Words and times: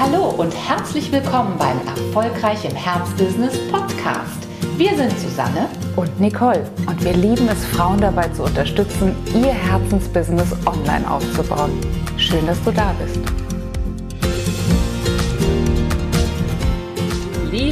Hallo 0.00 0.30
und 0.30 0.52
herzlich 0.52 1.10
willkommen 1.10 1.58
beim 1.58 1.78
Erfolgreich 1.86 2.64
im 2.64 2.74
Herzbusiness 2.76 3.58
Podcast. 3.68 4.46
Wir 4.76 4.96
sind 4.96 5.10
Susanne 5.18 5.68
und 5.96 6.20
Nicole 6.20 6.70
und 6.86 7.04
wir 7.04 7.14
lieben 7.14 7.48
es, 7.48 7.64
Frauen 7.64 8.00
dabei 8.00 8.28
zu 8.28 8.44
unterstützen, 8.44 9.16
ihr 9.34 9.52
Herzensbusiness 9.52 10.52
online 10.66 11.10
aufzubauen. 11.10 11.72
Schön, 12.16 12.46
dass 12.46 12.62
du 12.62 12.70
da 12.70 12.92
bist. 12.92 13.18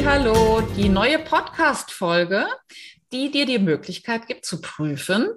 Hallo, 0.04 0.62
die 0.76 0.88
neue 0.88 1.18
Podcast-Folge, 1.18 2.46
die 3.12 3.30
dir 3.30 3.44
die 3.44 3.58
Möglichkeit 3.58 4.26
gibt 4.26 4.46
zu 4.46 4.60
prüfen, 4.60 5.28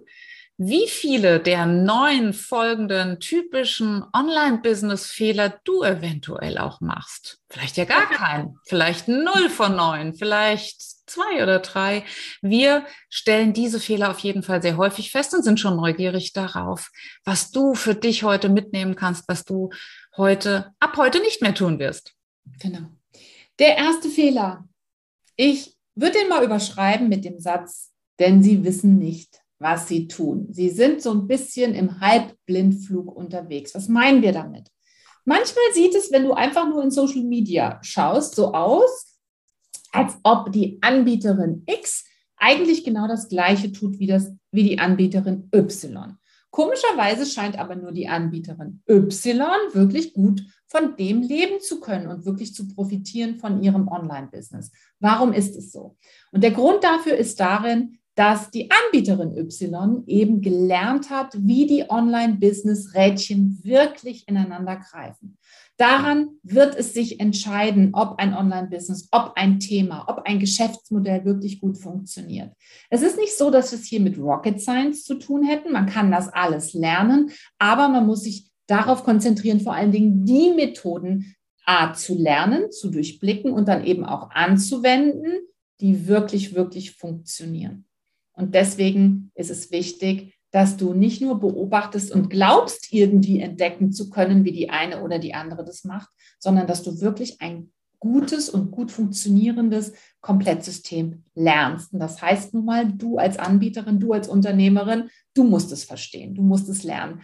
wie 0.61 0.89
viele 0.89 1.39
der 1.39 1.65
neun 1.65 2.33
folgenden 2.33 3.21
typischen 3.21 4.03
Online-Business-Fehler 4.13 5.57
du 5.63 5.83
eventuell 5.83 6.57
auch 6.57 6.81
machst. 6.81 7.39
Vielleicht 7.49 7.77
ja 7.77 7.85
gar 7.85 8.09
keinen, 8.09 8.59
vielleicht 8.65 9.07
null 9.07 9.49
von 9.49 9.77
neun, 9.77 10.13
vielleicht 10.15 10.81
zwei 11.09 11.41
oder 11.41 11.59
drei. 11.59 12.03
Wir 12.41 12.85
stellen 13.07 13.53
diese 13.53 13.79
Fehler 13.79 14.11
auf 14.11 14.19
jeden 14.19 14.43
Fall 14.43 14.61
sehr 14.61 14.75
häufig 14.75 15.11
fest 15.11 15.33
und 15.33 15.43
sind 15.43 15.61
schon 15.61 15.77
neugierig 15.77 16.33
darauf, 16.33 16.91
was 17.23 17.51
du 17.51 17.73
für 17.73 17.95
dich 17.95 18.23
heute 18.23 18.49
mitnehmen 18.49 18.97
kannst, 18.97 19.29
was 19.29 19.45
du 19.45 19.69
heute, 20.17 20.73
ab 20.81 20.97
heute 20.97 21.21
nicht 21.21 21.41
mehr 21.41 21.55
tun 21.55 21.79
wirst. 21.79 22.15
Genau. 22.61 22.81
Der 23.59 23.77
erste 23.77 24.09
Fehler. 24.09 24.67
Ich 25.37 25.77
würde 25.95 26.19
den 26.19 26.27
mal 26.27 26.43
überschreiben 26.43 27.07
mit 27.07 27.23
dem 27.23 27.39
Satz, 27.39 27.93
denn 28.19 28.43
sie 28.43 28.65
wissen 28.65 28.97
nicht, 28.97 29.38
was 29.59 29.87
sie 29.87 30.07
tun. 30.07 30.47
Sie 30.51 30.69
sind 30.69 31.01
so 31.01 31.11
ein 31.11 31.27
bisschen 31.27 31.75
im 31.75 31.99
Halbblindflug 31.99 33.15
unterwegs. 33.15 33.75
Was 33.75 33.89
meinen 33.89 34.21
wir 34.21 34.31
damit? 34.31 34.69
Manchmal 35.25 35.65
sieht 35.73 35.93
es, 35.95 36.11
wenn 36.11 36.23
du 36.23 36.33
einfach 36.33 36.67
nur 36.67 36.81
in 36.81 36.91
Social 36.91 37.23
Media 37.23 37.79
schaust, 37.83 38.35
so 38.35 38.53
aus, 38.53 39.17
als 39.91 40.13
ob 40.23 40.51
die 40.51 40.79
Anbieterin 40.81 41.63
X 41.67 42.05
eigentlich 42.37 42.83
genau 42.83 43.07
das 43.07 43.27
Gleiche 43.27 43.71
tut 43.71 43.99
wie, 43.99 44.07
das, 44.07 44.31
wie 44.51 44.63
die 44.63 44.79
Anbieterin 44.79 45.49
Y. 45.53 46.17
Komischerweise 46.51 47.25
scheint 47.25 47.59
aber 47.59 47.75
nur 47.75 47.91
die 47.91 48.07
Anbieterin 48.07 48.81
Y 48.89 49.39
wirklich 49.73 50.13
gut 50.13 50.41
von 50.65 50.95
dem 50.95 51.21
leben 51.21 51.59
zu 51.59 51.79
können 51.79 52.07
und 52.07 52.25
wirklich 52.25 52.55
zu 52.55 52.67
profitieren 52.67 53.37
von 53.37 53.61
ihrem 53.61 53.87
Online-Business. 53.87 54.71
Warum 54.99 55.33
ist 55.33 55.55
es 55.55 55.71
so? 55.71 55.97
Und 56.31 56.43
der 56.43 56.51
Grund 56.51 56.83
dafür 56.83 57.15
ist 57.15 57.39
darin, 57.39 57.99
dass 58.19 58.51
die 58.51 58.69
Anbieterin 58.69 59.37
Y 59.37 60.03
eben 60.05 60.41
gelernt 60.41 61.09
hat, 61.09 61.37
wie 61.39 61.65
die 61.65 61.89
Online-Business-Rädchen 61.89 63.61
wirklich 63.63 64.27
ineinander 64.27 64.75
greifen. 64.75 65.37
Daran 65.77 66.31
wird 66.43 66.75
es 66.75 66.93
sich 66.93 67.21
entscheiden, 67.21 67.91
ob 67.93 68.19
ein 68.19 68.33
Online-Business, 68.33 69.07
ob 69.11 69.31
ein 69.37 69.61
Thema, 69.61 70.03
ob 70.09 70.23
ein 70.25 70.39
Geschäftsmodell 70.39 71.23
wirklich 71.23 71.61
gut 71.61 71.77
funktioniert. 71.77 72.51
Es 72.89 73.03
ist 73.03 73.17
nicht 73.17 73.37
so, 73.37 73.51
dass 73.51 73.71
wir 73.71 73.79
es 73.79 73.85
hier 73.85 74.01
mit 74.01 74.17
Rocket 74.17 74.59
Science 74.59 75.05
zu 75.05 75.15
tun 75.15 75.45
hätten. 75.45 75.71
Man 75.71 75.85
kann 75.85 76.11
das 76.11 76.27
alles 76.27 76.73
lernen, 76.73 77.31
aber 77.57 77.87
man 77.87 78.05
muss 78.05 78.23
sich 78.23 78.49
darauf 78.67 79.05
konzentrieren, 79.05 79.61
vor 79.61 79.75
allen 79.75 79.93
Dingen 79.93 80.25
die 80.25 80.51
Methoden 80.51 81.37
A 81.63 81.93
zu 81.93 82.17
lernen, 82.17 82.69
zu 82.69 82.91
durchblicken 82.91 83.53
und 83.53 83.69
dann 83.69 83.85
eben 83.85 84.03
auch 84.03 84.29
anzuwenden, 84.31 85.39
die 85.79 86.05
wirklich, 86.05 86.53
wirklich 86.53 86.97
funktionieren. 86.97 87.85
Und 88.39 88.55
deswegen 88.55 89.31
ist 89.35 89.51
es 89.51 89.69
wichtig, 89.71 90.33
dass 90.51 90.77
du 90.77 90.93
nicht 90.93 91.21
nur 91.21 91.39
beobachtest 91.39 92.11
und 92.11 92.29
glaubst, 92.29 92.91
irgendwie 92.91 93.39
entdecken 93.39 93.91
zu 93.91 94.09
können, 94.09 94.45
wie 94.45 94.51
die 94.51 94.69
eine 94.69 95.03
oder 95.03 95.19
die 95.19 95.33
andere 95.33 95.63
das 95.63 95.83
macht, 95.83 96.09
sondern 96.39 96.65
dass 96.65 96.81
du 96.81 97.01
wirklich 97.01 97.41
ein 97.41 97.71
gutes 97.99 98.49
und 98.49 98.71
gut 98.71 98.91
funktionierendes 98.91 99.91
Komplettsystem 100.21 101.25
lernst. 101.35 101.93
Und 101.93 101.99
das 101.99 102.21
heißt 102.21 102.53
nun 102.53 102.65
mal, 102.65 102.89
du 102.89 103.17
als 103.17 103.37
Anbieterin, 103.37 103.99
du 103.99 104.13
als 104.13 104.29
Unternehmerin, 104.29 105.09
du 105.33 105.43
musst 105.43 105.71
es 105.73 105.83
verstehen, 105.83 106.33
du 106.33 106.41
musst 106.41 106.69
es 106.69 106.83
lernen. 106.83 107.21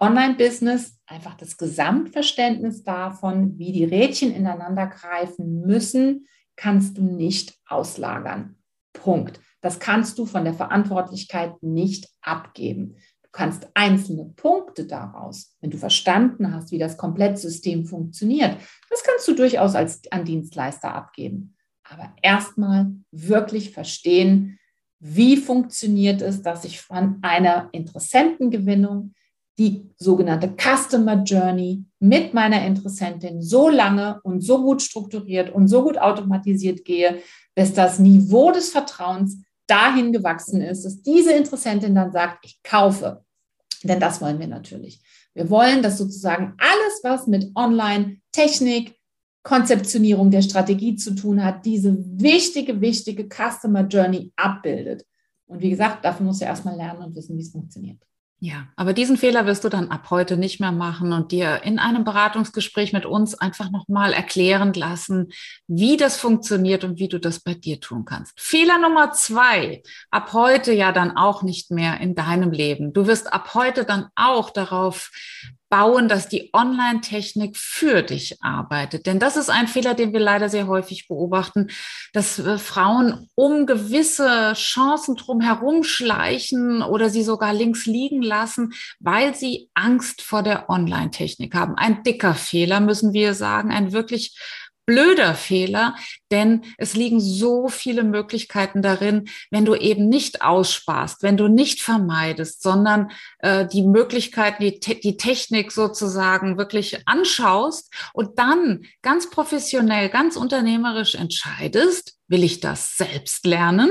Online-Business, 0.00 0.98
einfach 1.06 1.34
das 1.34 1.58
Gesamtverständnis 1.58 2.82
davon, 2.82 3.58
wie 3.58 3.70
die 3.70 3.84
Rädchen 3.84 4.32
ineinander 4.32 4.86
greifen 4.86 5.60
müssen, 5.60 6.26
kannst 6.56 6.96
du 6.98 7.02
nicht 7.02 7.54
auslagern. 7.66 8.56
Punkt. 8.94 9.40
Das 9.64 9.78
kannst 9.78 10.18
du 10.18 10.26
von 10.26 10.44
der 10.44 10.52
Verantwortlichkeit 10.52 11.54
nicht 11.62 12.10
abgeben. 12.20 12.96
Du 13.22 13.30
kannst 13.32 13.66
einzelne 13.72 14.26
Punkte 14.36 14.84
daraus, 14.84 15.56
wenn 15.62 15.70
du 15.70 15.78
verstanden 15.78 16.54
hast, 16.54 16.70
wie 16.70 16.76
das 16.76 16.98
Komplettsystem 16.98 17.86
funktioniert, 17.86 18.58
das 18.90 19.02
kannst 19.02 19.26
du 19.26 19.34
durchaus 19.34 19.74
als 19.74 20.02
an 20.12 20.26
Dienstleister 20.26 20.94
abgeben. 20.94 21.56
Aber 21.82 22.12
erstmal 22.20 22.92
wirklich 23.10 23.70
verstehen, 23.70 24.58
wie 25.00 25.38
funktioniert 25.38 26.20
es, 26.20 26.42
dass 26.42 26.66
ich 26.66 26.82
von 26.82 27.20
einer 27.22 27.70
Interessentengewinnung 27.72 29.14
die 29.58 29.88
sogenannte 29.96 30.54
Customer 30.60 31.22
Journey 31.22 31.86
mit 32.00 32.34
meiner 32.34 32.66
Interessentin 32.66 33.40
so 33.40 33.70
lange 33.70 34.20
und 34.24 34.42
so 34.42 34.62
gut 34.62 34.82
strukturiert 34.82 35.48
und 35.48 35.68
so 35.68 35.84
gut 35.84 35.96
automatisiert 35.96 36.84
gehe, 36.84 37.22
bis 37.54 37.72
das 37.72 37.98
Niveau 37.98 38.52
des 38.52 38.68
Vertrauens 38.68 39.38
dahin 39.66 40.12
gewachsen 40.12 40.60
ist, 40.60 40.84
dass 40.84 41.02
diese 41.02 41.32
Interessentin 41.32 41.94
dann 41.94 42.12
sagt, 42.12 42.44
ich 42.44 42.62
kaufe. 42.62 43.24
Denn 43.82 44.00
das 44.00 44.20
wollen 44.20 44.38
wir 44.38 44.46
natürlich. 44.46 45.02
Wir 45.34 45.50
wollen, 45.50 45.82
dass 45.82 45.98
sozusagen 45.98 46.54
alles, 46.58 47.00
was 47.02 47.26
mit 47.26 47.50
Online-Technik, 47.54 48.94
Konzeptionierung 49.42 50.30
der 50.30 50.42
Strategie 50.42 50.96
zu 50.96 51.14
tun 51.14 51.44
hat, 51.44 51.66
diese 51.66 51.94
wichtige, 51.98 52.80
wichtige 52.80 53.28
Customer 53.28 53.82
Journey 53.86 54.32
abbildet. 54.36 55.04
Und 55.46 55.60
wie 55.60 55.70
gesagt, 55.70 56.04
dafür 56.04 56.24
muss 56.24 56.40
er 56.40 56.48
erstmal 56.48 56.76
lernen 56.76 57.02
und 57.02 57.14
wissen, 57.14 57.36
wie 57.36 57.42
es 57.42 57.50
funktioniert. 57.50 57.98
Ja, 58.46 58.68
aber 58.76 58.92
diesen 58.92 59.16
Fehler 59.16 59.46
wirst 59.46 59.64
du 59.64 59.70
dann 59.70 59.88
ab 59.90 60.10
heute 60.10 60.36
nicht 60.36 60.60
mehr 60.60 60.70
machen 60.70 61.14
und 61.14 61.32
dir 61.32 61.62
in 61.62 61.78
einem 61.78 62.04
Beratungsgespräch 62.04 62.92
mit 62.92 63.06
uns 63.06 63.34
einfach 63.34 63.70
nochmal 63.70 64.12
erklären 64.12 64.74
lassen, 64.74 65.32
wie 65.66 65.96
das 65.96 66.18
funktioniert 66.18 66.84
und 66.84 66.98
wie 66.98 67.08
du 67.08 67.18
das 67.18 67.40
bei 67.40 67.54
dir 67.54 67.80
tun 67.80 68.04
kannst. 68.04 68.38
Fehler 68.38 68.76
Nummer 68.76 69.12
zwei, 69.12 69.82
ab 70.10 70.34
heute 70.34 70.74
ja 70.74 70.92
dann 70.92 71.16
auch 71.16 71.42
nicht 71.42 71.70
mehr 71.70 72.02
in 72.02 72.14
deinem 72.14 72.50
Leben. 72.50 72.92
Du 72.92 73.06
wirst 73.06 73.32
ab 73.32 73.54
heute 73.54 73.86
dann 73.86 74.08
auch 74.14 74.50
darauf 74.50 75.10
bauen, 75.74 76.06
dass 76.06 76.28
die 76.28 76.50
Online-Technik 76.52 77.56
für 77.56 78.02
dich 78.02 78.40
arbeitet. 78.40 79.06
Denn 79.06 79.18
das 79.18 79.36
ist 79.36 79.50
ein 79.50 79.66
Fehler, 79.66 79.94
den 79.94 80.12
wir 80.12 80.20
leider 80.20 80.48
sehr 80.48 80.68
häufig 80.68 81.08
beobachten, 81.08 81.66
dass 82.12 82.38
äh, 82.38 82.58
Frauen 82.58 83.28
um 83.34 83.66
gewisse 83.66 84.52
Chancen 84.52 85.16
drum 85.16 85.40
herumschleichen 85.40 86.80
oder 86.80 87.10
sie 87.10 87.24
sogar 87.24 87.52
links 87.52 87.86
liegen 87.86 88.22
lassen, 88.22 88.72
weil 89.00 89.34
sie 89.34 89.68
Angst 89.74 90.22
vor 90.22 90.44
der 90.44 90.70
Online-Technik 90.70 91.56
haben. 91.56 91.74
Ein 91.74 92.04
dicker 92.04 92.34
Fehler, 92.34 92.78
müssen 92.78 93.12
wir 93.12 93.34
sagen, 93.34 93.72
ein 93.72 93.92
wirklich 93.92 94.38
blöder 94.86 95.34
Fehler, 95.34 95.96
denn 96.30 96.62
es 96.78 96.94
liegen 96.94 97.20
so 97.20 97.68
viele 97.68 98.02
Möglichkeiten 98.02 98.82
darin, 98.82 99.28
wenn 99.50 99.64
du 99.64 99.74
eben 99.74 100.08
nicht 100.08 100.42
aussparst, 100.42 101.22
wenn 101.22 101.36
du 101.36 101.48
nicht 101.48 101.80
vermeidest, 101.80 102.62
sondern 102.62 103.10
äh, 103.38 103.66
die 103.66 103.82
Möglichkeiten, 103.82 104.62
die, 104.62 104.80
Te 104.80 104.96
die 104.96 105.16
Technik 105.16 105.72
sozusagen 105.72 106.58
wirklich 106.58 107.06
anschaust 107.06 107.92
und 108.12 108.38
dann 108.38 108.84
ganz 109.02 109.30
professionell, 109.30 110.08
ganz 110.08 110.36
unternehmerisch 110.36 111.14
entscheidest, 111.14 112.16
will 112.28 112.44
ich 112.44 112.60
das 112.60 112.96
selbst 112.96 113.46
lernen 113.46 113.90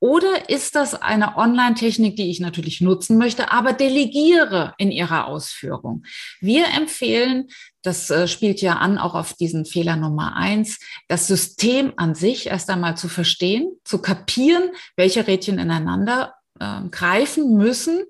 oder 0.00 0.48
ist 0.48 0.76
das 0.76 0.94
eine 0.94 1.36
Online-Technik, 1.36 2.14
die 2.14 2.30
ich 2.30 2.38
natürlich 2.38 2.80
nutzen 2.80 3.18
möchte, 3.18 3.50
aber 3.50 3.72
delegiere 3.72 4.74
in 4.78 4.92
ihrer 4.92 5.26
Ausführung? 5.26 6.04
Wir 6.40 6.66
empfehlen, 6.76 7.48
das 7.88 8.10
äh, 8.10 8.28
spielt 8.28 8.60
ja 8.60 8.74
an 8.74 8.98
auch 8.98 9.14
auf 9.14 9.32
diesen 9.32 9.64
Fehler 9.64 9.96
Nummer 9.96 10.36
eins, 10.36 10.78
das 11.08 11.26
System 11.26 11.94
an 11.96 12.14
sich 12.14 12.48
erst 12.48 12.68
einmal 12.68 12.96
zu 12.98 13.08
verstehen, 13.08 13.72
zu 13.82 13.98
kapieren, 14.02 14.70
welche 14.94 15.26
Rädchen 15.26 15.58
ineinander 15.58 16.34
äh, 16.60 16.82
greifen 16.90 17.56
müssen 17.56 18.04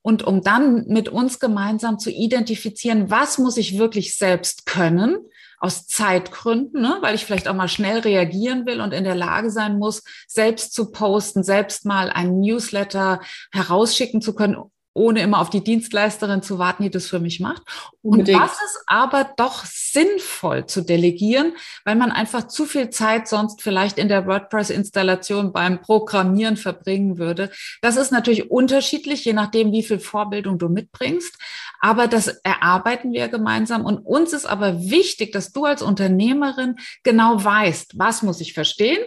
und 0.00 0.22
um 0.22 0.42
dann 0.42 0.86
mit 0.86 1.10
uns 1.10 1.38
gemeinsam 1.40 1.98
zu 1.98 2.10
identifizieren, 2.10 3.10
was 3.10 3.36
muss 3.36 3.58
ich 3.58 3.78
wirklich 3.78 4.16
selbst 4.16 4.64
können 4.64 5.18
aus 5.60 5.86
Zeitgründen, 5.86 6.80
ne, 6.80 6.98
weil 7.00 7.14
ich 7.14 7.26
vielleicht 7.26 7.48
auch 7.48 7.54
mal 7.54 7.68
schnell 7.68 7.98
reagieren 7.98 8.64
will 8.64 8.80
und 8.80 8.94
in 8.94 9.04
der 9.04 9.16
Lage 9.16 9.50
sein 9.50 9.78
muss, 9.78 10.04
selbst 10.26 10.72
zu 10.72 10.90
posten, 10.90 11.42
selbst 11.42 11.84
mal 11.84 12.10
ein 12.10 12.40
Newsletter 12.40 13.20
herausschicken 13.52 14.22
zu 14.22 14.34
können, 14.34 14.56
ohne 14.94 15.22
immer 15.22 15.40
auf 15.40 15.50
die 15.50 15.62
Dienstleisterin 15.62 16.42
zu 16.42 16.58
warten, 16.58 16.82
die 16.82 16.90
das 16.90 17.06
für 17.06 17.20
mich 17.20 17.40
macht. 17.40 17.62
Und 18.02 18.28
was 18.28 18.52
ist 18.52 18.82
aber 18.86 19.30
doch 19.36 19.64
sinnvoll 19.64 20.66
zu 20.66 20.82
delegieren, 20.82 21.52
weil 21.84 21.96
man 21.96 22.10
einfach 22.10 22.48
zu 22.48 22.66
viel 22.66 22.90
Zeit 22.90 23.28
sonst 23.28 23.62
vielleicht 23.62 23.98
in 23.98 24.08
der 24.08 24.26
WordPress-Installation 24.26 25.52
beim 25.52 25.80
Programmieren 25.80 26.56
verbringen 26.56 27.18
würde. 27.18 27.50
Das 27.80 27.96
ist 27.96 28.10
natürlich 28.10 28.50
unterschiedlich, 28.50 29.24
je 29.24 29.32
nachdem, 29.32 29.72
wie 29.72 29.82
viel 29.82 30.00
Vorbildung 30.00 30.58
du 30.58 30.68
mitbringst. 30.68 31.36
Aber 31.80 32.08
das 32.08 32.28
erarbeiten 32.42 33.12
wir 33.12 33.28
gemeinsam. 33.28 33.84
Und 33.84 33.98
uns 33.98 34.32
ist 34.32 34.46
aber 34.46 34.80
wichtig, 34.80 35.32
dass 35.32 35.52
du 35.52 35.64
als 35.64 35.82
Unternehmerin 35.82 36.76
genau 37.04 37.42
weißt, 37.42 37.98
was 37.98 38.22
muss 38.22 38.40
ich 38.40 38.52
verstehen, 38.52 38.98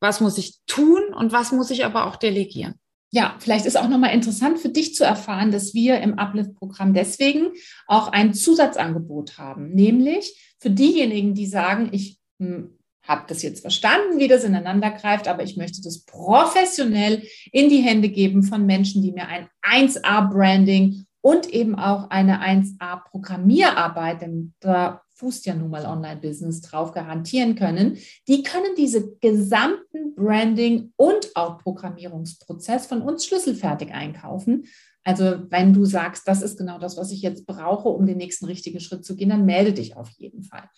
was 0.00 0.20
muss 0.20 0.38
ich 0.38 0.58
tun 0.66 1.02
und 1.14 1.32
was 1.32 1.52
muss 1.52 1.70
ich 1.70 1.84
aber 1.84 2.06
auch 2.06 2.16
delegieren 2.16 2.79
ja, 3.12 3.34
vielleicht 3.40 3.66
ist 3.66 3.76
auch 3.76 3.88
nochmal 3.88 4.14
interessant 4.14 4.60
für 4.60 4.68
dich 4.68 4.94
zu 4.94 5.04
erfahren, 5.04 5.50
dass 5.50 5.74
wir 5.74 6.00
im 6.00 6.18
Uplift-Programm 6.18 6.94
deswegen 6.94 7.48
auch 7.86 8.08
ein 8.08 8.34
Zusatzangebot 8.34 9.36
haben, 9.36 9.70
nämlich 9.70 10.54
für 10.60 10.70
diejenigen, 10.70 11.34
die 11.34 11.46
sagen, 11.46 11.88
ich 11.92 12.18
hm, 12.38 12.78
habe 13.02 13.24
das 13.26 13.42
jetzt 13.42 13.62
verstanden, 13.62 14.18
wie 14.18 14.28
das 14.28 14.44
ineinander 14.44 14.90
greift, 14.90 15.26
aber 15.26 15.42
ich 15.42 15.56
möchte 15.56 15.82
das 15.82 16.04
professionell 16.04 17.24
in 17.50 17.68
die 17.68 17.80
Hände 17.80 18.08
geben 18.08 18.44
von 18.44 18.66
Menschen, 18.66 19.02
die 19.02 19.10
mir 19.10 19.26
ein 19.26 19.48
1A-Branding 19.62 21.06
und 21.20 21.48
eben 21.48 21.74
auch 21.74 22.10
eine 22.10 22.40
1A-Programmierarbeit, 22.42 24.22
denn 24.22 24.54
da 24.60 25.02
fußt 25.20 25.46
ja 25.46 25.54
nun 25.54 25.70
mal 25.70 25.84
Online-Business 25.84 26.62
drauf 26.62 26.92
garantieren 26.92 27.54
können, 27.54 27.98
die 28.26 28.42
können 28.42 28.74
diese 28.76 29.16
gesamten 29.20 30.14
Branding- 30.16 30.92
und 30.96 31.30
auch 31.34 31.58
Programmierungsprozess 31.58 32.86
von 32.86 33.02
uns 33.02 33.26
schlüsselfertig 33.26 33.92
einkaufen. 33.92 34.64
Also 35.04 35.44
wenn 35.50 35.72
du 35.72 35.84
sagst, 35.84 36.26
das 36.26 36.42
ist 36.42 36.58
genau 36.58 36.78
das, 36.78 36.96
was 36.96 37.12
ich 37.12 37.22
jetzt 37.22 37.46
brauche, 37.46 37.88
um 37.88 38.06
den 38.06 38.16
nächsten 38.16 38.46
richtigen 38.46 38.80
Schritt 38.80 39.04
zu 39.04 39.14
gehen, 39.14 39.28
dann 39.28 39.44
melde 39.44 39.72
dich 39.72 39.96
auf 39.96 40.08
jeden 40.16 40.42
Fall. 40.42 40.68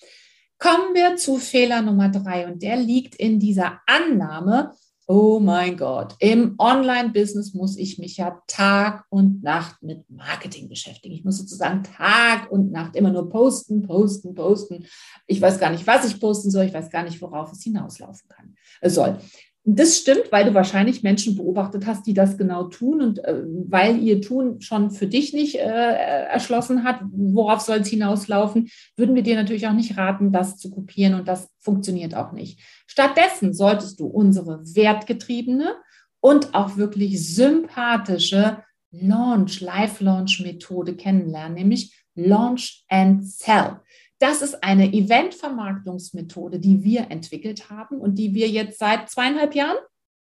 Kommen 0.58 0.94
wir 0.94 1.16
zu 1.16 1.38
Fehler 1.38 1.82
Nummer 1.82 2.08
drei 2.08 2.46
und 2.46 2.62
der 2.62 2.76
liegt 2.76 3.14
in 3.16 3.40
dieser 3.40 3.80
Annahme, 3.86 4.72
Oh 5.14 5.40
mein 5.40 5.76
Gott, 5.76 6.14
im 6.20 6.54
Online-Business 6.56 7.52
muss 7.52 7.76
ich 7.76 7.98
mich 7.98 8.16
ja 8.16 8.40
Tag 8.46 9.04
und 9.10 9.42
Nacht 9.42 9.82
mit 9.82 10.08
Marketing 10.08 10.70
beschäftigen. 10.70 11.14
Ich 11.14 11.22
muss 11.22 11.36
sozusagen 11.36 11.82
Tag 11.82 12.50
und 12.50 12.72
Nacht 12.72 12.96
immer 12.96 13.10
nur 13.10 13.28
posten, 13.28 13.82
posten, 13.82 14.34
posten. 14.34 14.86
Ich 15.26 15.38
weiß 15.38 15.60
gar 15.60 15.70
nicht, 15.70 15.86
was 15.86 16.06
ich 16.06 16.18
posten 16.18 16.50
soll. 16.50 16.64
Ich 16.64 16.72
weiß 16.72 16.88
gar 16.88 17.02
nicht, 17.02 17.20
worauf 17.20 17.52
es 17.52 17.62
hinauslaufen 17.62 18.26
kann, 18.30 18.54
äh, 18.80 18.88
soll. 18.88 19.18
Das 19.64 19.96
stimmt, 19.98 20.32
weil 20.32 20.46
du 20.46 20.54
wahrscheinlich 20.54 21.04
Menschen 21.04 21.36
beobachtet 21.36 21.86
hast, 21.86 22.06
die 22.06 22.14
das 22.14 22.36
genau 22.36 22.64
tun 22.64 23.00
und 23.00 23.24
äh, 23.24 23.42
weil 23.68 24.02
ihr 24.02 24.20
Tun 24.20 24.60
schon 24.60 24.90
für 24.90 25.06
dich 25.06 25.32
nicht 25.34 25.54
äh, 25.54 25.60
erschlossen 25.60 26.82
hat, 26.82 27.00
worauf 27.12 27.60
soll 27.60 27.78
es 27.78 27.88
hinauslaufen, 27.88 28.70
würden 28.96 29.14
wir 29.14 29.22
dir 29.22 29.36
natürlich 29.36 29.68
auch 29.68 29.72
nicht 29.72 29.96
raten, 29.96 30.32
das 30.32 30.56
zu 30.56 30.70
kopieren 30.70 31.14
und 31.14 31.28
das 31.28 31.48
funktioniert 31.60 32.16
auch 32.16 32.32
nicht. 32.32 32.58
Stattdessen 32.92 33.54
solltest 33.54 34.00
du 34.00 34.06
unsere 34.06 34.60
wertgetriebene 34.74 35.76
und 36.20 36.54
auch 36.54 36.76
wirklich 36.76 37.34
sympathische 37.34 38.62
Launch, 38.90 39.62
Live-Launch-Methode 39.62 40.94
kennenlernen, 40.94 41.54
nämlich 41.54 42.04
Launch 42.14 42.84
and 42.90 43.26
Sell. 43.26 43.80
Das 44.18 44.42
ist 44.42 44.62
eine 44.62 44.92
Eventvermarktungsmethode, 44.92 46.60
die 46.60 46.84
wir 46.84 47.10
entwickelt 47.10 47.70
haben 47.70 47.98
und 47.98 48.16
die 48.16 48.34
wir 48.34 48.50
jetzt 48.50 48.78
seit 48.78 49.08
zweieinhalb 49.08 49.54
Jahren 49.54 49.78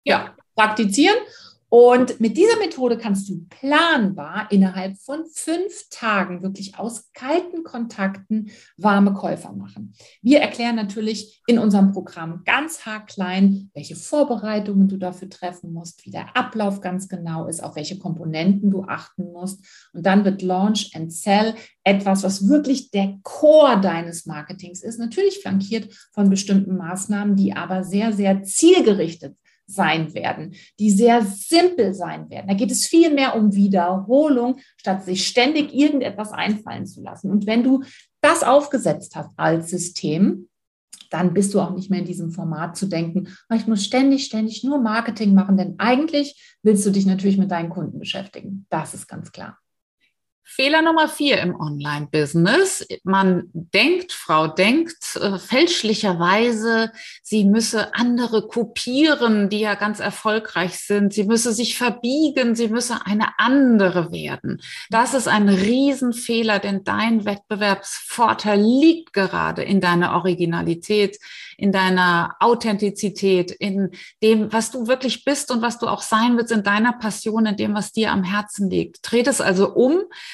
ja, 0.04 0.36
praktizieren 0.54 1.16
und 1.70 2.19
mit 2.19 2.37
dieser 2.37 2.58
Methode 2.58 2.99
kannst 2.99 3.28
du 3.28 3.46
planbar 3.49 4.49
innerhalb 4.50 4.99
von 4.99 5.25
fünf 5.32 5.88
Tagen 5.88 6.43
wirklich 6.43 6.76
aus 6.78 7.12
kalten 7.12 7.62
Kontakten 7.62 8.50
warme 8.76 9.14
Käufer 9.14 9.52
machen. 9.52 9.94
Wir 10.20 10.40
erklären 10.40 10.75
natürlich 10.75 11.43
in 11.46 11.61
unserem 11.61 11.93
Programm 11.93 12.43
ganz 12.44 12.84
haarklein, 12.87 13.70
welche 13.72 13.94
Vorbereitungen 13.94 14.88
du 14.88 14.96
dafür 14.96 15.31
treffen 15.31 15.72
musst, 15.72 16.05
wie 16.05 16.11
der 16.11 16.37
Ablauf 16.37 16.81
ganz 16.81 17.08
genau 17.08 17.46
ist, 17.46 17.62
auf 17.62 17.76
welche 17.76 17.99
Komponenten 17.99 18.72
du 18.72 18.82
achten 18.82 19.31
musst. 19.31 19.64
Und 19.93 20.05
dann 20.05 20.25
wird 20.25 20.43
Launch 20.43 20.90
and 20.94 21.12
Sell 21.12 21.55
etwas, 21.84 22.25
was 22.25 22.49
wirklich 22.49 22.90
der 22.90 23.17
Core 23.22 23.81
deines 23.81 24.26
Marketings 24.26 24.82
ist, 24.82 24.99
natürlich 24.99 25.38
flankiert 25.38 25.94
von 26.12 26.31
bestimmten 26.31 26.76
Maßnahmen, 26.76 27.37
die 27.37 27.52
aber 27.52 27.84
sehr, 27.84 28.12
sehr 28.12 28.43
zielgerichtet 28.43 29.20
sind 29.20 29.50
sein 29.75 30.14
werden, 30.14 30.55
die 30.78 30.90
sehr 30.90 31.22
simpel 31.22 31.94
sein 31.94 32.28
werden. 32.31 32.49
Da 32.49 32.55
geht 32.55 32.70
es 32.70 32.87
viel 32.87 33.12
mehr 33.12 33.37
um 33.37 33.55
Wiederholung, 33.55 34.56
statt 34.76 35.05
sich 35.05 35.26
ständig 35.26 35.75
irgendetwas 35.75 36.32
einfallen 36.32 36.87
zu 36.87 37.02
lassen. 37.02 37.31
Und 37.31 37.46
wenn 37.46 37.62
du 37.62 37.82
das 38.20 38.43
aufgesetzt 38.43 39.17
hast 39.17 39.31
als 39.37 39.70
System, 39.70 40.49
dann 41.11 41.34
bist 41.34 41.52
du 41.55 41.61
auch 41.61 41.75
nicht 41.75 41.90
mehr 41.90 42.00
in 42.00 42.06
diesem 42.06 42.31
Format 42.31 42.76
zu 42.76 42.87
denken, 42.87 43.28
ah, 43.49 43.56
ich 43.56 43.67
muss 43.67 43.84
ständig, 43.84 44.25
ständig 44.25 44.62
nur 44.64 44.81
Marketing 44.81 45.34
machen, 45.34 45.56
denn 45.56 45.75
eigentlich 45.78 46.56
willst 46.62 46.87
du 46.87 46.90
dich 46.90 47.05
natürlich 47.05 47.37
mit 47.37 47.50
deinen 47.50 47.70
Kunden 47.70 47.99
beschäftigen. 47.99 48.67
Das 48.70 48.94
ist 48.94 49.08
ganz 49.08 49.32
klar. 49.32 49.58
Fehler 50.52 50.82
Nummer 50.82 51.08
vier 51.08 51.38
im 51.38 51.55
Online-Business. 51.55 52.85
Man 53.05 53.44
denkt, 53.52 54.11
Frau 54.12 54.49
denkt 54.49 55.14
äh, 55.14 55.38
fälschlicherweise, 55.38 56.91
sie 57.23 57.44
müsse 57.44 57.94
andere 57.94 58.49
kopieren, 58.49 59.49
die 59.49 59.61
ja 59.61 59.76
ganz 59.76 60.00
erfolgreich 60.00 60.76
sind. 60.81 61.12
Sie 61.12 61.23
müsse 61.23 61.52
sich 61.52 61.79
verbiegen, 61.79 62.56
sie 62.56 62.67
müsse 62.67 63.06
eine 63.06 63.38
andere 63.38 64.11
werden. 64.11 64.61
Das 64.91 65.14
ist 65.14 65.29
ein 65.29 65.49
Riesenfehler, 65.49 66.58
denn 66.58 66.82
dein 66.82 67.25
Wettbewerbsvorteil 67.25 68.61
liegt 68.61 69.12
gerade 69.12 69.62
in 69.62 69.81
deiner 69.81 70.14
Originalität, 70.14 71.20
in 71.58 71.70
deiner 71.70 72.35
Authentizität, 72.41 73.53
in 73.53 73.93
dem, 74.20 74.53
was 74.53 74.73
du 74.73 74.88
wirklich 74.88 75.25
bist 75.25 75.53
und 75.53 75.62
was 75.62 75.79
du 75.79 75.87
auch 75.87 76.03
sein 76.03 76.37
willst, 76.37 76.50
in 76.50 76.64
deiner 76.64 76.94
Passion, 76.94 77.46
in 77.46 77.56
dem, 77.56 77.75
was 77.75 77.93
dir 77.93 78.11
am 78.11 78.25
Herzen 78.25 78.69
liegt. 78.69 78.99
Dreht 79.03 79.29
es 79.29 79.41
also 79.41 79.73
um 79.75 80.03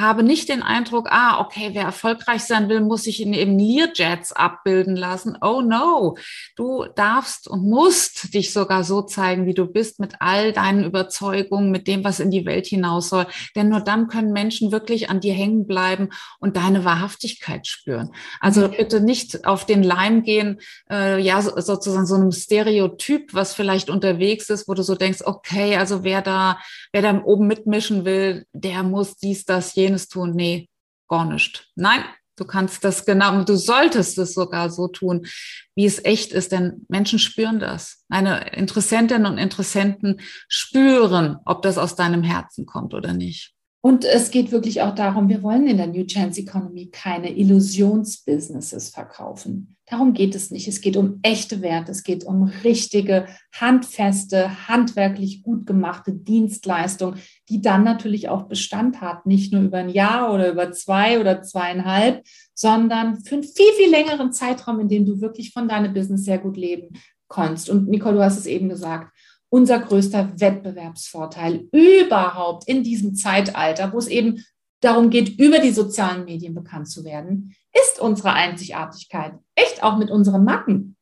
habe 0.00 0.22
nicht 0.22 0.48
den 0.48 0.62
Eindruck, 0.62 1.08
ah, 1.10 1.40
okay, 1.40 1.70
wer 1.72 1.84
erfolgreich 1.84 2.42
sein 2.44 2.68
will, 2.68 2.80
muss 2.80 3.04
sich 3.04 3.20
in 3.20 3.32
eben 3.32 3.58
Learjets 3.58 4.32
abbilden 4.32 4.96
lassen. 4.96 5.36
Oh 5.40 5.60
no, 5.60 6.16
du 6.56 6.84
darfst 6.94 7.48
und 7.48 7.62
musst 7.62 8.34
dich 8.34 8.52
sogar 8.52 8.84
so 8.84 9.02
zeigen, 9.02 9.46
wie 9.46 9.54
du 9.54 9.66
bist, 9.66 10.00
mit 10.00 10.14
all 10.20 10.52
deinen 10.52 10.84
Überzeugungen, 10.84 11.70
mit 11.70 11.86
dem, 11.86 12.04
was 12.04 12.20
in 12.20 12.30
die 12.30 12.46
Welt 12.46 12.66
hinaus 12.66 13.08
soll. 13.08 13.26
Denn 13.56 13.68
nur 13.68 13.80
dann 13.80 14.08
können 14.08 14.32
Menschen 14.32 14.72
wirklich 14.72 15.10
an 15.10 15.20
dir 15.20 15.34
hängen 15.34 15.66
bleiben 15.66 16.10
und 16.38 16.56
deine 16.56 16.84
Wahrhaftigkeit 16.84 17.66
spüren. 17.66 18.10
Also 18.40 18.68
bitte 18.68 19.00
nicht 19.00 19.46
auf 19.46 19.66
den 19.66 19.82
Leim 19.82 20.22
gehen, 20.22 20.60
äh, 20.90 21.20
ja, 21.20 21.40
sozusagen 21.42 22.06
so 22.06 22.14
einem 22.14 22.32
Stereotyp, 22.32 23.34
was 23.34 23.54
vielleicht 23.54 23.90
unterwegs 23.90 24.50
ist, 24.50 24.68
wo 24.68 24.74
du 24.74 24.82
so 24.82 24.94
denkst, 24.94 25.22
okay, 25.24 25.76
also 25.76 26.04
wer 26.04 26.22
da, 26.22 26.58
wer 26.92 27.02
da 27.02 27.22
oben 27.24 27.46
mitmischen 27.46 28.04
will, 28.04 28.46
der 28.52 28.82
muss 28.82 29.16
dies, 29.16 29.44
das, 29.44 29.74
jenes 29.74 29.87
jenes 29.88 30.08
tun. 30.08 30.34
Nee, 30.34 30.68
gar 31.08 31.24
nicht. 31.24 31.68
Nein, 31.74 32.04
du 32.36 32.44
kannst 32.44 32.84
das 32.84 33.04
genau, 33.04 33.42
du 33.42 33.56
solltest 33.56 34.18
es 34.18 34.34
sogar 34.34 34.70
so 34.70 34.88
tun, 34.88 35.26
wie 35.74 35.86
es 35.86 36.04
echt 36.04 36.32
ist, 36.32 36.52
denn 36.52 36.86
Menschen 36.88 37.18
spüren 37.18 37.58
das. 37.58 38.04
Meine 38.08 38.50
Interessentinnen 38.50 39.26
und 39.26 39.38
Interessenten 39.38 40.20
spüren, 40.48 41.38
ob 41.44 41.62
das 41.62 41.78
aus 41.78 41.96
deinem 41.96 42.22
Herzen 42.22 42.66
kommt 42.66 42.94
oder 42.94 43.12
nicht. 43.12 43.54
Und 43.80 44.04
es 44.04 44.32
geht 44.32 44.50
wirklich 44.50 44.82
auch 44.82 44.94
darum, 44.94 45.28
wir 45.28 45.44
wollen 45.44 45.68
in 45.68 45.76
der 45.76 45.86
New 45.86 46.04
Chance 46.04 46.40
Economy 46.40 46.90
keine 46.90 47.36
Illusionsbusinesses 47.36 48.90
verkaufen. 48.90 49.76
Darum 49.86 50.14
geht 50.14 50.34
es 50.34 50.50
nicht. 50.50 50.66
Es 50.66 50.80
geht 50.80 50.96
um 50.96 51.20
echte 51.22 51.62
Werte. 51.62 51.92
Es 51.92 52.02
geht 52.02 52.24
um 52.24 52.42
richtige, 52.64 53.26
handfeste, 53.54 54.68
handwerklich 54.68 55.42
gut 55.44 55.64
gemachte 55.64 56.12
Dienstleistung, 56.12 57.14
die 57.48 57.62
dann 57.62 57.84
natürlich 57.84 58.28
auch 58.28 58.48
Bestand 58.48 59.00
hat. 59.00 59.26
Nicht 59.26 59.52
nur 59.52 59.62
über 59.62 59.78
ein 59.78 59.90
Jahr 59.90 60.34
oder 60.34 60.50
über 60.50 60.72
zwei 60.72 61.20
oder 61.20 61.42
zweieinhalb, 61.42 62.22
sondern 62.54 63.20
für 63.24 63.36
einen 63.36 63.44
viel, 63.44 63.72
viel 63.76 63.90
längeren 63.90 64.32
Zeitraum, 64.32 64.80
in 64.80 64.88
dem 64.88 65.06
du 65.06 65.20
wirklich 65.20 65.52
von 65.52 65.68
deinem 65.68 65.94
Business 65.94 66.24
sehr 66.24 66.38
gut 66.38 66.56
leben 66.56 66.98
kannst. 67.28 67.70
Und 67.70 67.88
Nicole, 67.88 68.16
du 68.16 68.24
hast 68.24 68.38
es 68.38 68.46
eben 68.46 68.68
gesagt 68.68 69.12
unser 69.50 69.78
größter 69.78 70.40
Wettbewerbsvorteil 70.40 71.68
überhaupt 71.72 72.68
in 72.68 72.82
diesem 72.82 73.14
Zeitalter, 73.14 73.92
wo 73.92 73.98
es 73.98 74.08
eben 74.08 74.44
darum 74.80 75.10
geht, 75.10 75.38
über 75.38 75.58
die 75.58 75.72
sozialen 75.72 76.24
Medien 76.24 76.54
bekannt 76.54 76.88
zu 76.88 77.04
werden, 77.04 77.54
ist 77.72 78.00
unsere 78.00 78.32
Einzigartigkeit. 78.32 79.34
Echt 79.54 79.82
auch 79.82 79.98
mit 79.98 80.10
unseren 80.10 80.44
Macken. 80.44 80.96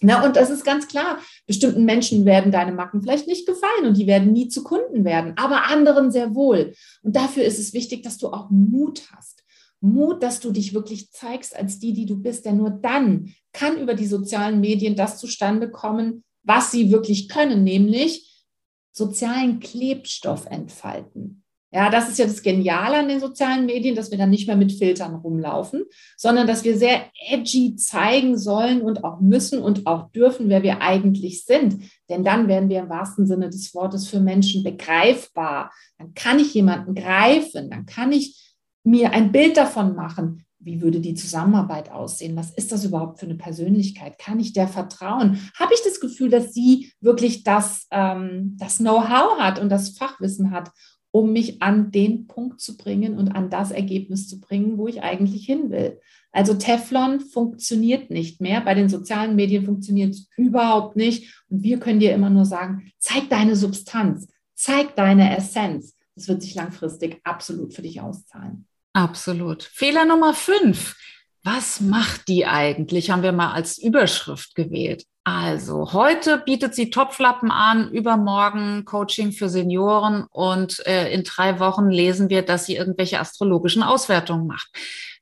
Na, 0.00 0.24
und 0.24 0.36
das 0.36 0.50
ist 0.50 0.64
ganz 0.64 0.86
klar. 0.86 1.18
Bestimmten 1.46 1.84
Menschen 1.84 2.24
werden 2.24 2.52
deine 2.52 2.72
Macken 2.72 3.02
vielleicht 3.02 3.26
nicht 3.26 3.46
gefallen 3.46 3.86
und 3.86 3.96
die 3.96 4.06
werden 4.06 4.32
nie 4.32 4.48
zu 4.48 4.62
Kunden 4.62 5.04
werden, 5.04 5.34
aber 5.36 5.66
anderen 5.66 6.12
sehr 6.12 6.34
wohl. 6.34 6.74
Und 7.02 7.16
dafür 7.16 7.44
ist 7.44 7.58
es 7.58 7.74
wichtig, 7.74 8.02
dass 8.02 8.18
du 8.18 8.28
auch 8.28 8.48
Mut 8.50 9.02
hast. 9.12 9.44
Mut, 9.80 10.22
dass 10.22 10.40
du 10.40 10.50
dich 10.50 10.74
wirklich 10.74 11.10
zeigst 11.12 11.56
als 11.56 11.78
die, 11.78 11.92
die 11.92 12.06
du 12.06 12.16
bist, 12.16 12.44
denn 12.44 12.56
nur 12.56 12.70
dann 12.70 13.32
kann 13.52 13.78
über 13.78 13.94
die 13.94 14.06
sozialen 14.06 14.60
Medien 14.60 14.96
das 14.96 15.18
zustande 15.18 15.70
kommen, 15.70 16.24
was 16.48 16.70
sie 16.70 16.90
wirklich 16.90 17.28
können, 17.28 17.62
nämlich 17.62 18.44
sozialen 18.90 19.60
Klebstoff 19.60 20.46
entfalten. 20.46 21.44
Ja, 21.70 21.90
das 21.90 22.08
ist 22.08 22.18
ja 22.18 22.24
das 22.24 22.40
Geniale 22.40 22.96
an 22.96 23.08
den 23.08 23.20
sozialen 23.20 23.66
Medien, 23.66 23.94
dass 23.94 24.10
wir 24.10 24.16
dann 24.16 24.30
nicht 24.30 24.46
mehr 24.46 24.56
mit 24.56 24.72
Filtern 24.72 25.14
rumlaufen, 25.16 25.84
sondern 26.16 26.46
dass 26.46 26.64
wir 26.64 26.78
sehr 26.78 27.02
edgy 27.30 27.76
zeigen 27.76 28.38
sollen 28.38 28.80
und 28.80 29.04
auch 29.04 29.20
müssen 29.20 29.60
und 29.60 29.86
auch 29.86 30.10
dürfen, 30.10 30.48
wer 30.48 30.62
wir 30.62 30.80
eigentlich 30.80 31.44
sind. 31.44 31.82
Denn 32.08 32.24
dann 32.24 32.48
werden 32.48 32.70
wir 32.70 32.78
im 32.78 32.88
wahrsten 32.88 33.26
Sinne 33.26 33.50
des 33.50 33.74
Wortes 33.74 34.08
für 34.08 34.18
Menschen 34.18 34.64
begreifbar. 34.64 35.70
Dann 35.98 36.14
kann 36.14 36.38
ich 36.38 36.54
jemanden 36.54 36.94
greifen, 36.94 37.68
dann 37.68 37.84
kann 37.84 38.12
ich 38.12 38.56
mir 38.82 39.12
ein 39.12 39.30
Bild 39.30 39.58
davon 39.58 39.94
machen, 39.94 40.46
wie 40.60 40.80
würde 40.80 41.00
die 41.00 41.14
Zusammenarbeit 41.14 41.90
aussehen? 41.90 42.36
Was 42.36 42.50
ist 42.50 42.72
das 42.72 42.84
überhaupt 42.84 43.20
für 43.20 43.26
eine 43.26 43.36
Persönlichkeit? 43.36 44.18
Kann 44.18 44.40
ich 44.40 44.52
der 44.52 44.68
vertrauen? 44.68 45.38
Habe 45.58 45.74
ich 45.74 45.82
das 45.84 46.00
Gefühl, 46.00 46.30
dass 46.30 46.52
sie 46.52 46.92
wirklich 47.00 47.44
das, 47.44 47.86
ähm, 47.90 48.56
das 48.58 48.78
Know-how 48.78 49.38
hat 49.38 49.60
und 49.60 49.68
das 49.68 49.90
Fachwissen 49.90 50.50
hat, 50.50 50.70
um 51.10 51.32
mich 51.32 51.62
an 51.62 51.90
den 51.90 52.26
Punkt 52.26 52.60
zu 52.60 52.76
bringen 52.76 53.16
und 53.16 53.28
an 53.30 53.50
das 53.50 53.70
Ergebnis 53.70 54.28
zu 54.28 54.40
bringen, 54.40 54.78
wo 54.78 54.88
ich 54.88 55.02
eigentlich 55.02 55.46
hin 55.46 55.70
will? 55.70 56.00
Also 56.32 56.54
Teflon 56.54 57.20
funktioniert 57.20 58.10
nicht 58.10 58.40
mehr. 58.40 58.60
Bei 58.60 58.74
den 58.74 58.88
sozialen 58.88 59.34
Medien 59.34 59.64
funktioniert 59.64 60.14
es 60.14 60.28
überhaupt 60.36 60.96
nicht. 60.96 61.42
Und 61.48 61.62
wir 61.62 61.80
können 61.80 62.00
dir 62.00 62.14
immer 62.14 62.30
nur 62.30 62.44
sagen, 62.44 62.92
zeig 62.98 63.30
deine 63.30 63.56
Substanz, 63.56 64.28
zeig 64.54 64.94
deine 64.94 65.36
Essenz. 65.36 65.96
Das 66.14 66.28
wird 66.28 66.42
sich 66.42 66.54
langfristig 66.54 67.20
absolut 67.24 67.74
für 67.74 67.82
dich 67.82 68.00
auszahlen. 68.00 68.67
Absolut. 68.92 69.62
Fehler 69.62 70.04
Nummer 70.04 70.34
fünf. 70.34 70.96
Was 71.44 71.80
macht 71.80 72.28
die 72.28 72.46
eigentlich? 72.46 73.10
Haben 73.10 73.22
wir 73.22 73.32
mal 73.32 73.52
als 73.52 73.78
Überschrift 73.78 74.54
gewählt. 74.54 75.04
Also, 75.24 75.92
heute 75.92 76.38
bietet 76.38 76.74
sie 76.74 76.90
Topflappen 76.90 77.50
an, 77.50 77.90
übermorgen 77.92 78.84
Coaching 78.86 79.32
für 79.32 79.48
Senioren 79.50 80.26
und 80.30 80.84
äh, 80.86 81.12
in 81.12 81.22
drei 81.22 81.60
Wochen 81.60 81.90
lesen 81.90 82.30
wir, 82.30 82.42
dass 82.42 82.64
sie 82.64 82.76
irgendwelche 82.76 83.20
astrologischen 83.20 83.82
Auswertungen 83.82 84.46
macht 84.46 84.70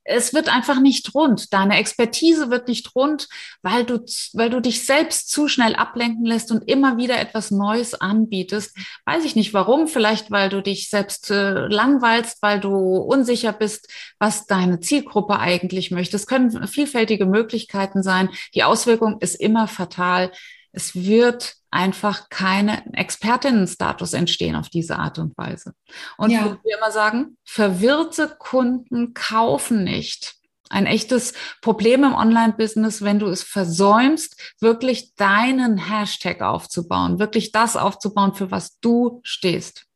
es 0.07 0.33
wird 0.33 0.49
einfach 0.49 0.81
nicht 0.81 1.15
rund. 1.15 1.53
Deine 1.53 1.79
Expertise 1.79 2.51
wird 2.51 2.69
nicht 2.69 2.95
rund, 2.95 3.29
weil 3.63 3.85
du, 3.85 4.05
weil 4.33 4.51
du 4.51 4.61
dich 4.61 4.87
selbst 4.87 5.31
zu 5.31 5.49
schnell 5.49 5.75
ablenken 5.75 6.25
lässt 6.25 6.51
und 6.53 6.69
immer 6.69 6.97
wieder 6.97 7.19
etwas 7.19 7.51
Neues 7.51 7.95
anbietest. 7.95 8.77
Weiß 9.05 9.25
ich 9.25 9.37
nicht 9.37 9.53
warum. 9.53 9.89
Vielleicht, 9.89 10.31
weil 10.31 10.49
du 10.49 10.63
dich 10.63 10.89
selbst 10.89 11.31
äh, 11.31 11.67
langweilst, 11.67 12.41
weil 12.41 12.61
du 12.61 12.97
unsicher 12.97 13.53
bist, 13.53 13.89
was 14.19 14.47
deine 14.47 14.81
Zielgruppe 14.81 15.39
eigentlich 15.39 15.91
möchte. 15.91 16.17
Es 16.17 16.27
können 16.27 16.67
vielfältige 16.69 17.27
Möglichkeiten 17.27 18.03
sein. 18.03 18.31
Die 18.55 18.65
Auswirkung 18.65 19.21
ist 19.21 19.35
immer 19.35 19.67
fatal. 19.67 20.31
Es 20.77 20.95
wird 20.95 21.57
einfach 21.71 22.29
keine 22.29 22.85
Expertinnenstatus 22.95 24.13
entstehen 24.13 24.57
auf 24.57 24.69
diese 24.69 24.99
Art 24.99 25.19
und 25.19 25.37
Weise. 25.39 25.73
Und 26.19 26.31
ja. 26.31 26.59
wir 26.63 26.79
immer 26.79 26.91
sagen, 26.91 27.39
verwirrte 27.45 28.37
Kunden 28.39 29.15
kaufen 29.15 29.85
nicht. 29.85 30.35
Ein 30.69 30.85
echtes 30.85 31.33
Problem 31.63 32.05
im 32.05 32.15
Online-Business, 32.15 33.01
wenn 33.01 33.19
du 33.19 33.29
es 33.29 33.43
versäumst, 33.43 34.55
wirklich 34.61 35.15
deinen 35.15 35.79
Hashtag 35.79 36.43
aufzubauen, 36.43 37.19
wirklich 37.19 37.53
das 37.53 37.77
aufzubauen, 37.77 38.35
für 38.35 38.51
was 38.51 38.79
du 38.81 39.21
stehst. 39.23 39.87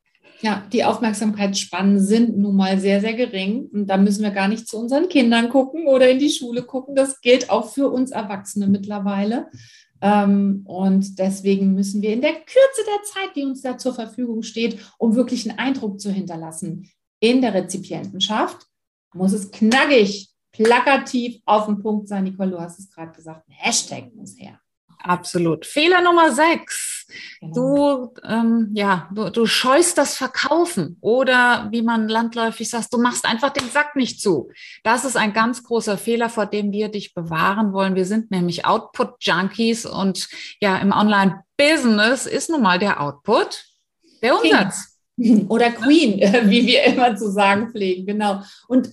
Ja, 0.42 0.62
die 0.72 0.84
Aufmerksamkeitsspannen 0.84 2.00
sind 2.00 2.38
nun 2.38 2.56
mal 2.56 2.80
sehr, 2.80 3.02
sehr 3.02 3.12
gering. 3.12 3.68
Und 3.72 3.88
da 3.88 3.98
müssen 3.98 4.22
wir 4.22 4.30
gar 4.30 4.48
nicht 4.48 4.66
zu 4.66 4.78
unseren 4.78 5.08
Kindern 5.08 5.50
gucken 5.50 5.86
oder 5.86 6.08
in 6.08 6.18
die 6.18 6.30
Schule 6.30 6.62
gucken. 6.62 6.94
Das 6.94 7.20
gilt 7.20 7.50
auch 7.50 7.70
für 7.72 7.90
uns 7.90 8.10
Erwachsene 8.10 8.66
mittlerweile. 8.66 9.48
Ähm, 10.02 10.62
und 10.64 11.18
deswegen 11.18 11.74
müssen 11.74 12.02
wir 12.02 12.12
in 12.12 12.22
der 12.22 12.32
Kürze 12.32 12.84
der 12.86 13.02
Zeit, 13.04 13.36
die 13.36 13.44
uns 13.44 13.62
da 13.62 13.76
zur 13.76 13.94
Verfügung 13.94 14.42
steht, 14.42 14.78
um 14.98 15.14
wirklich 15.14 15.48
einen 15.48 15.58
Eindruck 15.58 16.00
zu 16.00 16.10
hinterlassen 16.10 16.90
in 17.20 17.42
der 17.42 17.54
Rezipientenschaft, 17.54 18.66
muss 19.14 19.32
es 19.32 19.50
knackig, 19.50 20.30
plakativ 20.52 21.40
auf 21.44 21.66
den 21.66 21.78
Punkt 21.80 22.08
sein. 22.08 22.24
Nicole, 22.24 22.50
du 22.50 22.60
hast 22.60 22.78
es 22.78 22.90
gerade 22.90 23.12
gesagt, 23.12 23.46
ein 23.48 23.52
Hashtag 23.52 24.14
muss 24.14 24.38
her. 24.38 24.58
Absolut. 25.02 25.66
Fehler 25.66 26.02
Nummer 26.02 26.32
sechs. 26.32 27.06
Genau. 27.40 27.54
Du, 27.54 28.14
ähm, 28.28 28.70
ja, 28.74 29.08
du, 29.14 29.30
du 29.30 29.46
scheust 29.46 29.98
das 29.98 30.16
Verkaufen 30.16 30.98
oder 31.00 31.68
wie 31.70 31.82
man 31.82 32.08
landläufig 32.08 32.68
sagt, 32.68 32.92
du 32.92 32.98
machst 32.98 33.24
einfach 33.24 33.50
den 33.50 33.68
Sack 33.70 33.96
nicht 33.96 34.20
zu. 34.20 34.50
Das 34.84 35.04
ist 35.04 35.16
ein 35.16 35.32
ganz 35.32 35.64
großer 35.64 35.98
Fehler, 35.98 36.28
vor 36.28 36.46
dem 36.46 36.70
wir 36.72 36.88
dich 36.88 37.14
bewahren 37.14 37.72
wollen. 37.72 37.94
Wir 37.94 38.04
sind 38.04 38.30
nämlich 38.30 38.66
Output-Junkies 38.66 39.86
und 39.86 40.28
ja, 40.60 40.78
im 40.78 40.92
Online-Business 40.92 42.26
ist 42.26 42.50
nun 42.50 42.62
mal 42.62 42.78
der 42.78 43.00
Output 43.00 43.64
der 44.22 44.40
Umsatz. 44.40 44.98
Oder 45.48 45.70
Queen, 45.70 46.18
wie 46.50 46.66
wir 46.66 46.84
immer 46.84 47.16
zu 47.16 47.30
sagen 47.30 47.70
pflegen, 47.70 48.06
genau. 48.06 48.42
Und 48.68 48.90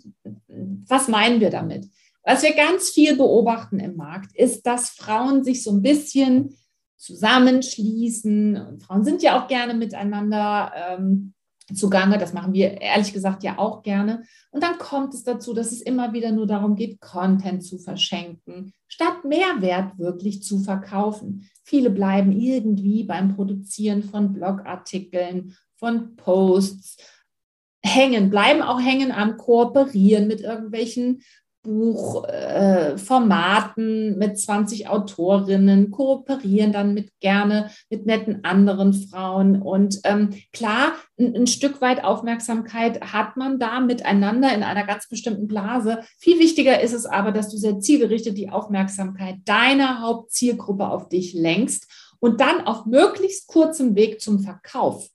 was 0.87 1.07
meinen 1.07 1.39
wir 1.39 1.49
damit? 1.49 1.85
Was 2.27 2.43
wir 2.43 2.53
ganz 2.53 2.89
viel 2.89 3.15
beobachten 3.15 3.79
im 3.79 3.95
Markt, 3.95 4.35
ist, 4.35 4.63
dass 4.67 4.89
Frauen 4.89 5.45
sich 5.45 5.63
so 5.63 5.71
ein 5.71 5.81
bisschen 5.81 6.57
zusammenschließen. 6.97 8.57
Und 8.57 8.83
Frauen 8.83 9.05
sind 9.05 9.23
ja 9.23 9.41
auch 9.41 9.47
gerne 9.47 9.73
miteinander 9.73 10.73
ähm, 10.75 11.33
zugange. 11.73 12.17
Das 12.17 12.33
machen 12.33 12.51
wir 12.51 12.81
ehrlich 12.81 13.13
gesagt 13.13 13.43
ja 13.43 13.57
auch 13.57 13.81
gerne. 13.81 14.23
Und 14.51 14.61
dann 14.61 14.77
kommt 14.77 15.13
es 15.13 15.23
dazu, 15.23 15.53
dass 15.53 15.71
es 15.71 15.81
immer 15.81 16.11
wieder 16.11 16.33
nur 16.33 16.47
darum 16.47 16.75
geht, 16.75 16.99
Content 16.99 17.63
zu 17.63 17.79
verschenken, 17.79 18.73
statt 18.89 19.23
Mehrwert 19.23 19.97
wirklich 19.97 20.43
zu 20.43 20.59
verkaufen. 20.59 21.49
Viele 21.63 21.89
bleiben 21.89 22.33
irgendwie 22.33 23.05
beim 23.05 23.37
Produzieren 23.37 24.03
von 24.03 24.33
Blogartikeln, 24.33 25.55
von 25.77 26.17
Posts 26.17 26.97
hängen, 27.81 28.29
bleiben 28.29 28.61
auch 28.61 28.81
hängen 28.81 29.13
am 29.13 29.37
Kooperieren 29.37 30.27
mit 30.27 30.41
irgendwelchen 30.41 31.21
Buchformaten 31.67 34.13
äh, 34.13 34.15
mit 34.15 34.39
20 34.39 34.87
Autorinnen, 34.87 35.91
kooperieren 35.91 36.71
dann 36.71 36.93
mit 36.93 37.11
gerne 37.19 37.69
mit 37.89 38.05
netten 38.05 38.45
anderen 38.45 38.93
Frauen. 38.93 39.61
Und 39.61 39.99
ähm, 40.05 40.29
klar, 40.53 40.93
ein, 41.19 41.35
ein, 41.35 41.47
Stück 41.47 41.81
weit 41.81 42.05
Aufmerksamkeit 42.05 43.13
hat 43.13 43.35
man 43.35 43.59
da 43.59 43.81
miteinander 43.81 44.55
in 44.55 44.63
einer 44.63 44.85
ganz 44.85 45.09
bestimmten 45.09 45.47
Blase. 45.47 45.99
Viel 46.17 46.39
wichtiger 46.39 46.79
ist 46.79 46.93
es 46.93 47.05
aber, 47.05 47.33
dass 47.33 47.49
du 47.49 47.57
sehr 47.57 47.81
zielgerichtet 47.81 48.37
die 48.37 48.49
Aufmerksamkeit 48.49 49.39
deiner 49.43 49.99
Hauptzielgruppe 50.01 50.87
auf 50.87 51.09
dich 51.09 51.33
lenkst 51.33 51.91
und 52.19 52.39
dann 52.39 52.65
auf 52.65 52.85
möglichst 52.85 53.47
kurzem 53.47 53.95
Weg 53.95 54.21
zum 54.21 54.39
Verkauf 54.39 55.09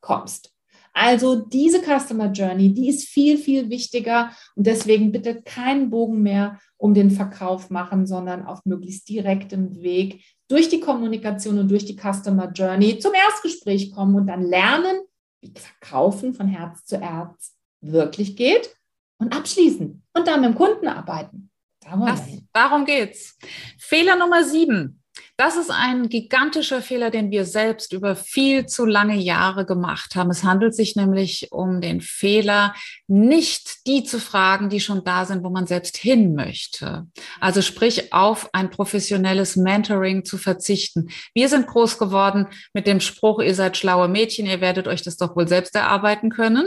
kommst. 0.00 0.54
Also 0.92 1.36
diese 1.36 1.80
Customer 1.80 2.30
Journey, 2.32 2.74
die 2.74 2.88
ist 2.88 3.08
viel, 3.08 3.38
viel 3.38 3.70
wichtiger 3.70 4.30
und 4.56 4.66
deswegen 4.66 5.12
bitte 5.12 5.42
keinen 5.42 5.90
Bogen 5.90 6.22
mehr 6.22 6.58
um 6.76 6.94
den 6.94 7.10
Verkauf 7.10 7.70
machen, 7.70 8.06
sondern 8.06 8.44
auf 8.44 8.64
möglichst 8.64 9.08
direktem 9.08 9.82
Weg 9.82 10.24
durch 10.48 10.68
die 10.68 10.80
Kommunikation 10.80 11.58
und 11.58 11.70
durch 11.70 11.84
die 11.84 11.96
Customer 11.96 12.50
Journey 12.50 12.98
zum 12.98 13.12
Erstgespräch 13.14 13.92
kommen 13.92 14.16
und 14.16 14.26
dann 14.26 14.42
lernen, 14.42 15.00
wie 15.40 15.52
Verkaufen 15.54 16.34
von 16.34 16.48
Herz 16.48 16.84
zu 16.84 17.00
Herz 17.00 17.56
wirklich 17.80 18.36
geht 18.36 18.74
und 19.18 19.34
abschließen 19.34 20.02
und 20.12 20.28
dann 20.28 20.40
mit 20.40 20.50
dem 20.50 20.56
Kunden 20.56 20.88
arbeiten. 20.88 21.50
Da 21.80 21.96
das, 21.96 22.22
darum 22.52 22.84
geht's. 22.84 23.38
Fehler 23.78 24.16
Nummer 24.16 24.44
sieben. 24.44 24.99
Das 25.40 25.56
ist 25.56 25.70
ein 25.70 26.10
gigantischer 26.10 26.82
Fehler, 26.82 27.08
den 27.08 27.30
wir 27.30 27.46
selbst 27.46 27.94
über 27.94 28.14
viel 28.14 28.66
zu 28.66 28.84
lange 28.84 29.16
Jahre 29.16 29.64
gemacht 29.64 30.14
haben. 30.14 30.28
Es 30.28 30.44
handelt 30.44 30.74
sich 30.74 30.96
nämlich 30.96 31.48
um 31.50 31.80
den 31.80 32.02
Fehler, 32.02 32.74
nicht 33.06 33.86
die 33.86 34.04
zu 34.04 34.20
fragen, 34.20 34.68
die 34.68 34.80
schon 34.80 35.02
da 35.02 35.24
sind, 35.24 35.42
wo 35.42 35.48
man 35.48 35.66
selbst 35.66 35.96
hin 35.96 36.34
möchte. 36.34 37.06
Also 37.40 37.62
sprich, 37.62 38.12
auf 38.12 38.50
ein 38.52 38.68
professionelles 38.68 39.56
Mentoring 39.56 40.26
zu 40.26 40.36
verzichten. 40.36 41.08
Wir 41.32 41.48
sind 41.48 41.66
groß 41.66 41.96
geworden 41.96 42.46
mit 42.74 42.86
dem 42.86 43.00
Spruch, 43.00 43.40
ihr 43.40 43.54
seid 43.54 43.78
schlaue 43.78 44.08
Mädchen, 44.08 44.44
ihr 44.44 44.60
werdet 44.60 44.88
euch 44.88 45.00
das 45.00 45.16
doch 45.16 45.34
wohl 45.36 45.48
selbst 45.48 45.74
erarbeiten 45.74 46.28
können. 46.28 46.66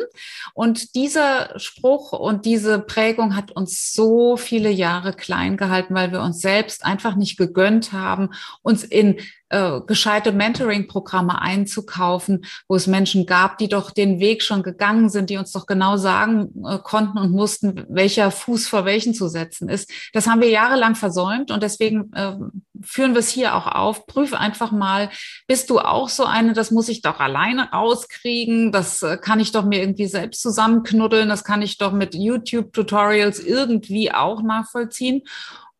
Und 0.56 0.96
dieser 0.96 1.60
Spruch 1.60 2.12
und 2.12 2.46
diese 2.48 2.80
Prägung 2.80 3.36
hat 3.36 3.52
uns 3.52 3.94
so 3.94 4.36
viele 4.36 4.72
Jahre 4.72 5.14
klein 5.14 5.58
gehalten, 5.58 5.94
weil 5.94 6.12
wir 6.12 6.22
uns 6.24 6.40
selbst 6.40 6.84
einfach 6.84 7.16
nicht 7.16 7.38
gegönnt 7.38 7.92
haben, 7.94 8.32
uns 8.64 8.84
in 8.84 9.20
äh, 9.50 9.82
gescheite 9.86 10.32
Mentoring-Programme 10.32 11.40
einzukaufen, 11.40 12.46
wo 12.68 12.76
es 12.76 12.88
Menschen 12.88 13.28
gab, 13.28 13.60
die 13.60 13.70
doch 13.70 13.92
den 13.92 14.20
Weg 14.20 14.42
schon 14.42 14.64
gegangen 14.64 15.10
sind, 15.10 15.30
die 15.30 15.38
uns 15.38 15.52
doch 15.52 15.68
genau 15.68 15.98
sagen 15.98 16.50
äh, 16.68 16.80
konnten 16.80 17.20
und 17.20 17.32
mussten, 17.32 17.86
welcher 17.88 18.32
Fuß 18.32 18.68
vor 18.68 18.86
welchen 18.86 19.14
zu 19.14 19.28
setzen 19.28 19.70
ist. 19.70 19.92
Das 20.14 20.26
haben 20.26 20.42
wir 20.42 20.50
jahrelang 20.50 20.96
versäumt 20.96 21.52
und 21.52 21.62
deswegen 21.62 22.12
äh, 22.14 22.36
führen 22.82 23.14
wir 23.14 23.20
es 23.20 23.30
hier 23.30 23.54
auch 23.54 23.68
auf. 23.68 24.08
Prüf 24.08 24.34
einfach 24.34 24.72
mal, 24.72 25.10
bist 25.48 25.70
du 25.70 25.80
auch 25.80 26.10
so 26.10 26.26
eine, 26.26 26.54
das 26.54 26.72
muss 26.72 26.90
ich 26.90 27.02
doch 27.02 27.20
alleine 27.20 27.70
rauskriegen, 27.72 28.72
das 28.72 29.04
äh, 29.04 29.18
kann 29.18 29.40
ich 29.40 29.52
doch 29.52 29.66
mir 29.66 29.82
irgendwie 29.82 30.08
selbst 30.08 30.42
zusammenknuddeln, 30.42 31.30
das 31.30 31.44
kann 31.44 31.62
ich 31.62 31.78
doch 31.78 31.92
mit 31.92 32.16
YouTube-Tutorials 32.16 33.40
irgendwie 33.40 34.12
auch 34.12 34.42
nachvollziehen. 34.42 35.22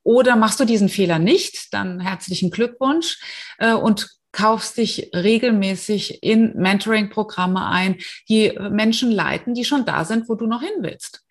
Oder 0.04 0.36
machst 0.36 0.60
du 0.60 0.66
diesen 0.66 0.90
Fehler 0.90 1.20
nicht, 1.20 1.74
dann 1.74 2.00
herzlichen 2.00 2.52
Glückwunsch 2.52 3.20
äh, 3.58 3.74
und 3.74 4.10
kaufst 4.34 4.78
dich 4.78 5.12
regelmäßig 5.16 6.24
in 6.24 6.54
Mentoring-Programme 6.56 7.66
ein, 7.68 7.98
die 8.28 8.58
Menschen 8.72 9.12
leiten, 9.12 9.54
die 9.54 9.64
schon 9.64 9.86
da 9.86 10.04
sind, 10.06 10.28
wo 10.28 10.36
du 10.36 10.48
noch 10.48 10.62
hin 10.62 10.82
willst. 10.82 11.24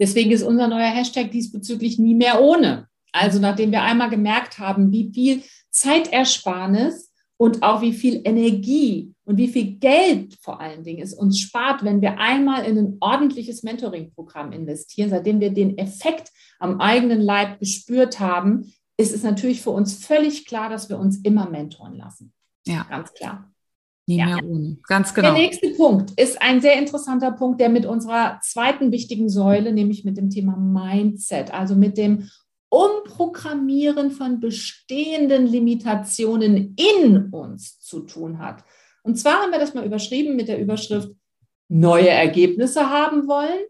Deswegen 0.00 0.32
ist 0.32 0.42
unser 0.42 0.66
neuer 0.66 0.90
Hashtag 0.90 1.30
diesbezüglich 1.30 1.98
nie 1.98 2.14
mehr 2.14 2.42
ohne. 2.42 2.88
Also 3.12 3.38
nachdem 3.38 3.70
wir 3.70 3.82
einmal 3.82 4.10
gemerkt 4.10 4.58
haben, 4.58 4.90
wie 4.90 5.12
viel 5.14 5.44
Zeitersparnis 5.70 7.13
und 7.36 7.62
auch 7.62 7.82
wie 7.82 7.92
viel 7.92 8.20
Energie 8.24 9.12
und 9.24 9.36
wie 9.38 9.48
viel 9.48 9.76
Geld 9.76 10.36
vor 10.40 10.60
allen 10.60 10.84
Dingen 10.84 11.02
es 11.02 11.14
uns 11.14 11.40
spart, 11.40 11.84
wenn 11.84 12.00
wir 12.00 12.18
einmal 12.18 12.64
in 12.64 12.78
ein 12.78 12.96
ordentliches 13.00 13.62
Mentoring-Programm 13.62 14.52
investieren, 14.52 15.10
seitdem 15.10 15.40
wir 15.40 15.50
den 15.50 15.78
Effekt 15.78 16.30
am 16.58 16.80
eigenen 16.80 17.20
Leib 17.20 17.58
gespürt 17.58 18.20
haben, 18.20 18.72
ist 18.96 19.14
es 19.14 19.22
natürlich 19.22 19.60
für 19.60 19.70
uns 19.70 19.94
völlig 19.94 20.46
klar, 20.46 20.70
dass 20.70 20.88
wir 20.88 20.98
uns 20.98 21.18
immer 21.18 21.50
mentoren 21.50 21.96
lassen. 21.96 22.32
Ja. 22.66 22.86
Ganz 22.88 23.12
klar. 23.12 23.50
Nie 24.06 24.18
ja. 24.18 24.26
mehr 24.26 24.44
ohne. 24.44 24.76
Ganz 24.86 25.14
genau. 25.14 25.28
Der 25.28 25.38
nächste 25.38 25.70
Punkt 25.70 26.12
ist 26.20 26.40
ein 26.42 26.60
sehr 26.60 26.78
interessanter 26.78 27.32
Punkt, 27.32 27.60
der 27.60 27.70
mit 27.70 27.86
unserer 27.86 28.38
zweiten 28.42 28.92
wichtigen 28.92 29.28
Säule, 29.28 29.72
nämlich 29.72 30.04
mit 30.04 30.18
dem 30.18 30.30
Thema 30.30 30.56
Mindset, 30.56 31.52
also 31.52 31.74
mit 31.74 31.96
dem 31.96 32.28
Umprogrammieren 32.74 34.10
von 34.10 34.40
bestehenden 34.40 35.46
Limitationen 35.46 36.74
in 36.74 37.28
uns 37.30 37.78
zu 37.78 38.00
tun 38.00 38.40
hat. 38.40 38.64
Und 39.04 39.16
zwar 39.16 39.42
haben 39.42 39.52
wir 39.52 39.60
das 39.60 39.74
mal 39.74 39.86
überschrieben 39.86 40.34
mit 40.34 40.48
der 40.48 40.58
Überschrift 40.58 41.08
neue 41.68 42.08
Ergebnisse 42.08 42.90
haben 42.90 43.28
wollen, 43.28 43.60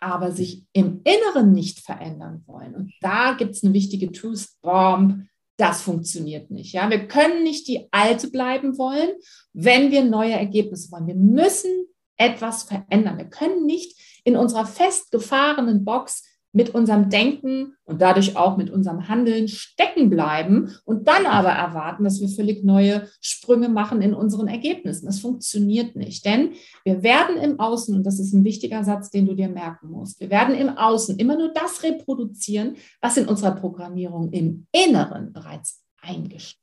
aber 0.00 0.32
sich 0.32 0.64
im 0.72 1.00
Inneren 1.04 1.52
nicht 1.52 1.78
verändern 1.78 2.42
wollen. 2.46 2.74
Und 2.74 2.92
da 3.00 3.34
gibt 3.34 3.54
es 3.54 3.62
eine 3.62 3.72
wichtige 3.72 4.10
Truth 4.10 4.48
Bomb. 4.62 5.26
Das 5.56 5.82
funktioniert 5.82 6.50
nicht. 6.50 6.72
Ja, 6.72 6.90
wir 6.90 7.06
können 7.06 7.44
nicht 7.44 7.68
die 7.68 7.86
alte 7.92 8.32
bleiben 8.32 8.78
wollen, 8.78 9.10
wenn 9.52 9.92
wir 9.92 10.02
neue 10.02 10.32
Ergebnisse 10.32 10.90
wollen. 10.90 11.06
Wir 11.06 11.14
müssen 11.14 11.86
etwas 12.16 12.64
verändern. 12.64 13.16
Wir 13.16 13.30
können 13.30 13.64
nicht 13.64 13.96
in 14.24 14.36
unserer 14.36 14.66
festgefahrenen 14.66 15.84
Box 15.84 16.24
mit 16.52 16.74
unserem 16.74 17.10
Denken 17.10 17.74
und 17.84 18.00
dadurch 18.00 18.36
auch 18.36 18.56
mit 18.56 18.70
unserem 18.70 19.08
Handeln 19.08 19.48
stecken 19.48 20.10
bleiben 20.10 20.74
und 20.84 21.06
dann 21.06 21.26
aber 21.26 21.50
erwarten, 21.50 22.04
dass 22.04 22.20
wir 22.20 22.28
völlig 22.28 22.64
neue 22.64 23.08
Sprünge 23.20 23.68
machen 23.68 24.02
in 24.02 24.14
unseren 24.14 24.48
Ergebnissen. 24.48 25.06
Das 25.06 25.20
funktioniert 25.20 25.96
nicht, 25.96 26.24
denn 26.24 26.52
wir 26.84 27.02
werden 27.02 27.36
im 27.36 27.60
Außen, 27.60 27.94
und 27.94 28.04
das 28.04 28.18
ist 28.18 28.32
ein 28.32 28.44
wichtiger 28.44 28.82
Satz, 28.84 29.10
den 29.10 29.26
du 29.26 29.34
dir 29.34 29.48
merken 29.48 29.90
musst, 29.90 30.20
wir 30.20 30.30
werden 30.30 30.54
im 30.54 30.70
Außen 30.70 31.18
immer 31.18 31.36
nur 31.36 31.52
das 31.52 31.82
reproduzieren, 31.82 32.76
was 33.00 33.16
in 33.16 33.28
unserer 33.28 33.52
Programmierung 33.52 34.32
im 34.32 34.66
Inneren 34.72 35.32
bereits 35.32 35.82
eingestellt 36.02 36.60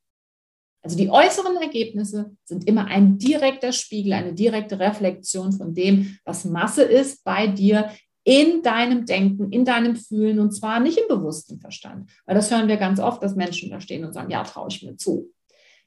also 0.87 0.97
die 0.97 1.09
äußeren 1.09 1.57
Ergebnisse 1.57 2.31
sind 2.45 2.65
immer 2.65 2.85
ein 2.85 3.17
direkter 3.17 3.73
Spiegel, 3.73 4.13
eine 4.13 4.33
direkte 4.33 4.79
Reflexion 4.79 5.51
von 5.51 5.73
dem, 5.73 6.17
was 6.23 6.45
Masse 6.45 6.83
ist 6.83 7.25
bei 7.25 7.45
dir 7.45 7.91
in 8.27 8.61
deinem 8.61 9.05
Denken, 9.05 9.53
in 9.53 9.63
deinem 9.63 9.95
Fühlen 9.95 10.39
und 10.39 10.51
zwar 10.51 10.81
nicht 10.81 10.97
im 10.97 11.07
bewussten 11.07 11.61
Verstand. 11.61 12.11
Weil 12.25 12.35
das 12.35 12.51
hören 12.51 12.67
wir 12.67 12.75
ganz 12.75 12.99
oft, 12.99 13.23
dass 13.23 13.37
Menschen 13.37 13.69
da 13.69 13.79
stehen 13.79 14.03
und 14.03 14.11
sagen, 14.11 14.29
ja, 14.29 14.43
traue 14.43 14.67
ich 14.69 14.83
mir 14.83 14.97
zu. 14.97 15.31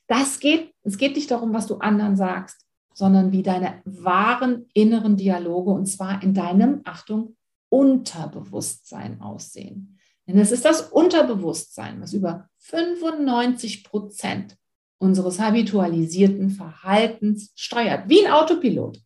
Das 0.06 0.40
geht, 0.40 0.72
es 0.82 0.96
geht 0.96 1.16
nicht 1.16 1.30
darum, 1.30 1.52
was 1.52 1.66
du 1.66 1.76
anderen 1.76 2.16
sagst, 2.16 2.64
sondern 2.94 3.30
wie 3.30 3.42
deine 3.42 3.82
wahren 3.84 4.64
inneren 4.72 5.18
Dialoge 5.18 5.70
und 5.70 5.84
zwar 5.84 6.22
in 6.22 6.32
deinem, 6.32 6.80
Achtung, 6.84 7.36
Unterbewusstsein 7.68 9.20
aussehen. 9.20 9.98
Denn 10.26 10.38
es 10.38 10.50
ist 10.50 10.64
das 10.64 10.80
Unterbewusstsein, 10.80 12.00
was 12.00 12.14
über 12.14 12.48
95 12.56 13.84
Prozent 13.84 14.56
unseres 14.96 15.38
habitualisierten 15.38 16.48
Verhaltens 16.48 17.52
steuert, 17.54 18.08
wie 18.08 18.24
ein 18.24 18.32
Autopilot. 18.32 18.98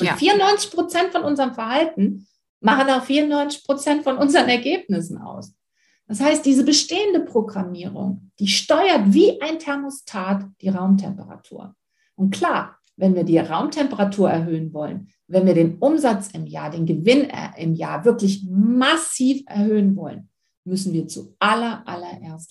Und 0.00 0.06
ja. 0.06 0.14
94 0.14 0.70
Prozent 0.70 1.10
von 1.10 1.24
unserem 1.24 1.52
Verhalten 1.52 2.28
machen 2.60 2.90
auch 2.90 3.04
94 3.04 3.64
Prozent 3.64 4.02
von 4.02 4.18
unseren 4.18 4.48
Ergebnissen 4.48 5.18
aus. 5.18 5.54
Das 6.08 6.20
heißt, 6.20 6.46
diese 6.46 6.64
bestehende 6.64 7.20
Programmierung, 7.20 8.30
die 8.38 8.46
steuert 8.46 9.12
wie 9.12 9.40
ein 9.42 9.58
Thermostat 9.58 10.46
die 10.60 10.68
Raumtemperatur. 10.68 11.74
Und 12.14 12.32
klar, 12.32 12.78
wenn 12.96 13.14
wir 13.14 13.24
die 13.24 13.38
Raumtemperatur 13.38 14.30
erhöhen 14.30 14.72
wollen, 14.72 15.08
wenn 15.28 15.46
wir 15.46 15.54
den 15.54 15.78
Umsatz 15.78 16.30
im 16.30 16.46
Jahr, 16.46 16.70
den 16.70 16.86
Gewinn 16.86 17.28
äh, 17.28 17.50
im 17.58 17.74
Jahr 17.74 18.04
wirklich 18.04 18.46
massiv 18.48 19.42
erhöhen 19.46 19.96
wollen, 19.96 20.30
müssen 20.64 20.92
wir 20.92 21.06
zu 21.06 21.36
aller, 21.38 21.84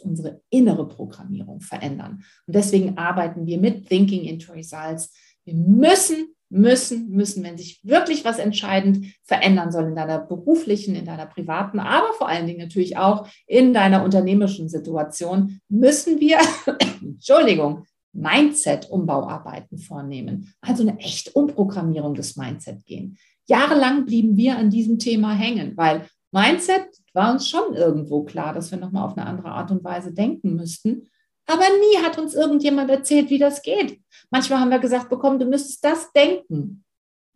unsere 0.04 0.42
innere 0.50 0.88
Programmierung 0.88 1.62
verändern. 1.62 2.24
Und 2.46 2.56
deswegen 2.56 2.98
arbeiten 2.98 3.46
wir 3.46 3.60
mit 3.60 3.88
Thinking 3.88 4.24
into 4.24 4.54
Results. 4.54 5.12
Wir 5.44 5.56
müssen 5.56 6.35
müssen, 6.56 7.10
müssen, 7.10 7.44
wenn 7.44 7.58
sich 7.58 7.82
wirklich 7.84 8.24
was 8.24 8.40
entscheidend 8.40 9.06
verändern 9.24 9.72
soll 9.72 9.86
in 9.86 9.96
deiner 9.96 10.20
beruflichen, 10.20 10.96
in 10.96 11.06
deiner 11.06 11.26
privaten, 11.26 11.80
aber 11.80 12.14
vor 12.14 12.30
allen 12.30 12.48
Dingen 12.48 12.60
natürlich 12.60 12.98
auch 12.98 13.28
in 13.46 13.74
deiner 13.74 14.04
unternehmerischen 14.04 14.70
Situation, 14.70 15.60
müssen 15.68 16.20
wir, 16.20 16.40
Entschuldigung, 17.02 17.86
Mindset-Umbauarbeiten 18.14 19.78
vornehmen. 19.78 20.54
Also 20.62 20.84
eine 20.84 20.98
echte 21.00 21.32
Umprogrammierung 21.32 22.14
des 22.14 22.38
Mindset 22.38 22.86
gehen. 22.86 23.18
Jahrelang 23.48 24.06
blieben 24.06 24.38
wir 24.38 24.58
an 24.58 24.70
diesem 24.70 24.98
Thema 24.98 25.34
hängen, 25.34 25.76
weil 25.76 26.08
Mindset 26.32 26.88
war 27.14 27.34
uns 27.34 27.50
schon 27.50 27.74
irgendwo 27.74 28.24
klar, 28.24 28.54
dass 28.54 28.72
wir 28.72 28.78
nochmal 28.78 29.06
auf 29.06 29.18
eine 29.18 29.28
andere 29.28 29.50
Art 29.50 29.72
und 29.72 29.84
Weise 29.84 30.14
denken 30.14 30.56
müssten. 30.56 31.10
Aber 31.48 31.64
nie 31.64 32.04
hat 32.04 32.18
uns 32.18 32.34
irgendjemand 32.34 32.90
erzählt, 32.90 33.30
wie 33.30 33.38
das 33.38 33.62
geht. 33.62 34.00
Manchmal 34.32 34.60
haben 34.60 34.72
wir 34.72 34.80
gesagt 34.80 35.10
bekommen, 35.10 35.40
du 35.40 35.46
müsstest 35.46 35.84
das 35.84 36.12
denken. 36.12 36.84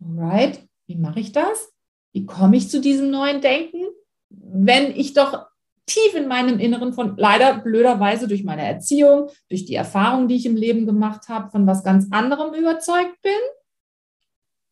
Alright, 0.02 0.66
wie 0.86 0.96
mache 0.96 1.20
ich 1.20 1.32
das? 1.32 1.72
Wie 2.12 2.26
komme 2.26 2.56
ich 2.56 2.68
zu 2.68 2.80
diesem 2.80 3.10
neuen 3.10 3.40
Denken? 3.40 3.86
Wenn 4.28 4.96
ich 4.96 5.12
doch 5.12 5.46
tief 5.86 6.14
in 6.14 6.28
meinem 6.28 6.58
Inneren 6.58 6.92
von 6.92 7.16
leider 7.16 7.58
blöderweise 7.58 8.28
durch 8.28 8.44
meine 8.44 8.64
Erziehung, 8.64 9.28
durch 9.48 9.64
die 9.64 9.74
Erfahrung, 9.74 10.28
die 10.28 10.36
ich 10.36 10.46
im 10.46 10.56
Leben 10.56 10.86
gemacht 10.86 11.28
habe, 11.28 11.50
von 11.50 11.66
was 11.66 11.84
ganz 11.84 12.06
anderem 12.10 12.54
überzeugt 12.54 13.20
bin, 13.22 13.32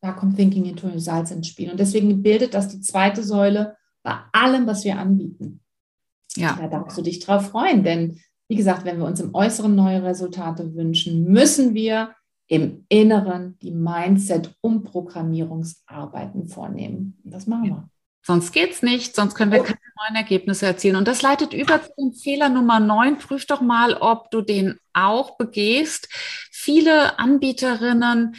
da 0.01 0.13
kommt 0.13 0.37
Thinking 0.37 0.65
into 0.65 0.87
Results 0.87 1.33
ins 1.33 1.49
Spiel. 1.49 1.71
Und 1.71 1.81
deswegen 1.81 2.23
bildet 2.23 2.55
das 2.55 2.69
die 2.69 2.81
zweite 2.81 3.23
Säule 3.23 3.77
bei 4.03 4.17
allem, 4.33 4.67
was 4.67 4.85
wir 4.85 4.97
anbieten. 4.97 5.61
Ja. 6.37 6.57
Da 6.61 6.69
darfst 6.69 6.97
du 6.97 7.03
dich 7.03 7.19
drauf 7.19 7.51
freuen, 7.51 7.83
denn 7.83 8.21
wie 8.49 8.57
gesagt, 8.57 8.85
wenn 8.85 8.99
wir 8.99 9.07
uns 9.07 9.21
im 9.21 9.35
Äußeren 9.35 9.75
neue 9.75 10.03
Resultate 10.03 10.75
wünschen, 10.75 11.25
müssen 11.25 11.75
wir 11.75 12.15
im 12.47 12.85
Inneren 12.89 13.59
die 13.61 13.73
Mindset-Umprogrammierungsarbeiten 13.73 16.49
vornehmen. 16.49 17.19
Und 17.23 17.35
das 17.35 17.47
machen 17.47 17.65
wir. 17.65 17.87
Sonst 18.27 18.53
geht 18.53 18.73
es 18.73 18.83
nicht, 18.83 19.15
sonst 19.15 19.35
können 19.35 19.53
wir 19.53 19.63
keine 19.63 19.79
neuen 20.03 20.17
Ergebnisse 20.17 20.67
erzielen. 20.67 20.97
Und 20.97 21.07
das 21.09 21.23
leitet 21.23 21.55
über 21.55 21.83
zu 21.83 21.91
dem 21.99 22.13
Fehler 22.13 22.49
Nummer 22.49 22.81
9. 22.81 23.19
Prüf 23.19 23.47
doch 23.47 23.61
mal, 23.61 23.95
ob 23.95 24.31
du 24.31 24.43
den 24.43 24.79
auch 24.93 25.39
begehst. 25.39 26.09
Viele 26.51 27.19
Anbieterinnen 27.19 28.37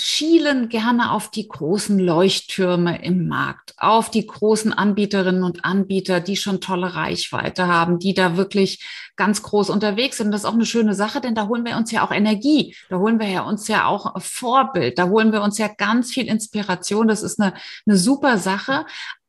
schielen 0.00 0.68
gerne 0.68 1.12
auf 1.12 1.30
die 1.30 1.48
großen 1.48 1.98
Leuchttürme 1.98 3.04
im 3.04 3.28
Markt, 3.28 3.74
auf 3.78 4.10
die 4.10 4.26
großen 4.26 4.72
Anbieterinnen 4.72 5.42
und 5.42 5.64
Anbieter, 5.64 6.20
die 6.20 6.36
schon 6.36 6.60
tolle 6.60 6.94
Reichweite 6.94 7.66
haben, 7.66 7.98
die 7.98 8.14
da 8.14 8.36
wirklich 8.36 8.84
ganz 9.16 9.42
groß 9.42 9.70
unterwegs 9.70 10.16
sind. 10.16 10.30
das 10.30 10.42
ist 10.42 10.46
auch 10.46 10.54
eine 10.54 10.64
schöne 10.64 10.94
Sache, 10.94 11.20
denn 11.20 11.34
da 11.34 11.48
holen 11.48 11.64
wir 11.64 11.76
uns 11.76 11.90
ja 11.90 12.06
auch 12.06 12.12
Energie, 12.12 12.74
da 12.88 12.98
holen 12.98 13.18
wir 13.18 13.28
ja 13.28 13.42
uns 13.42 13.68
ja 13.68 13.86
auch 13.86 14.20
Vorbild, 14.22 14.98
da 14.98 15.08
holen 15.08 15.32
wir 15.32 15.42
uns 15.42 15.58
ja 15.58 15.68
ganz 15.68 16.12
viel 16.12 16.26
Inspiration. 16.26 17.08
Das 17.08 17.22
ist 17.22 17.40
eine, 17.40 17.54
eine 17.86 17.96
super 17.96 18.38
Sache. 18.38 18.86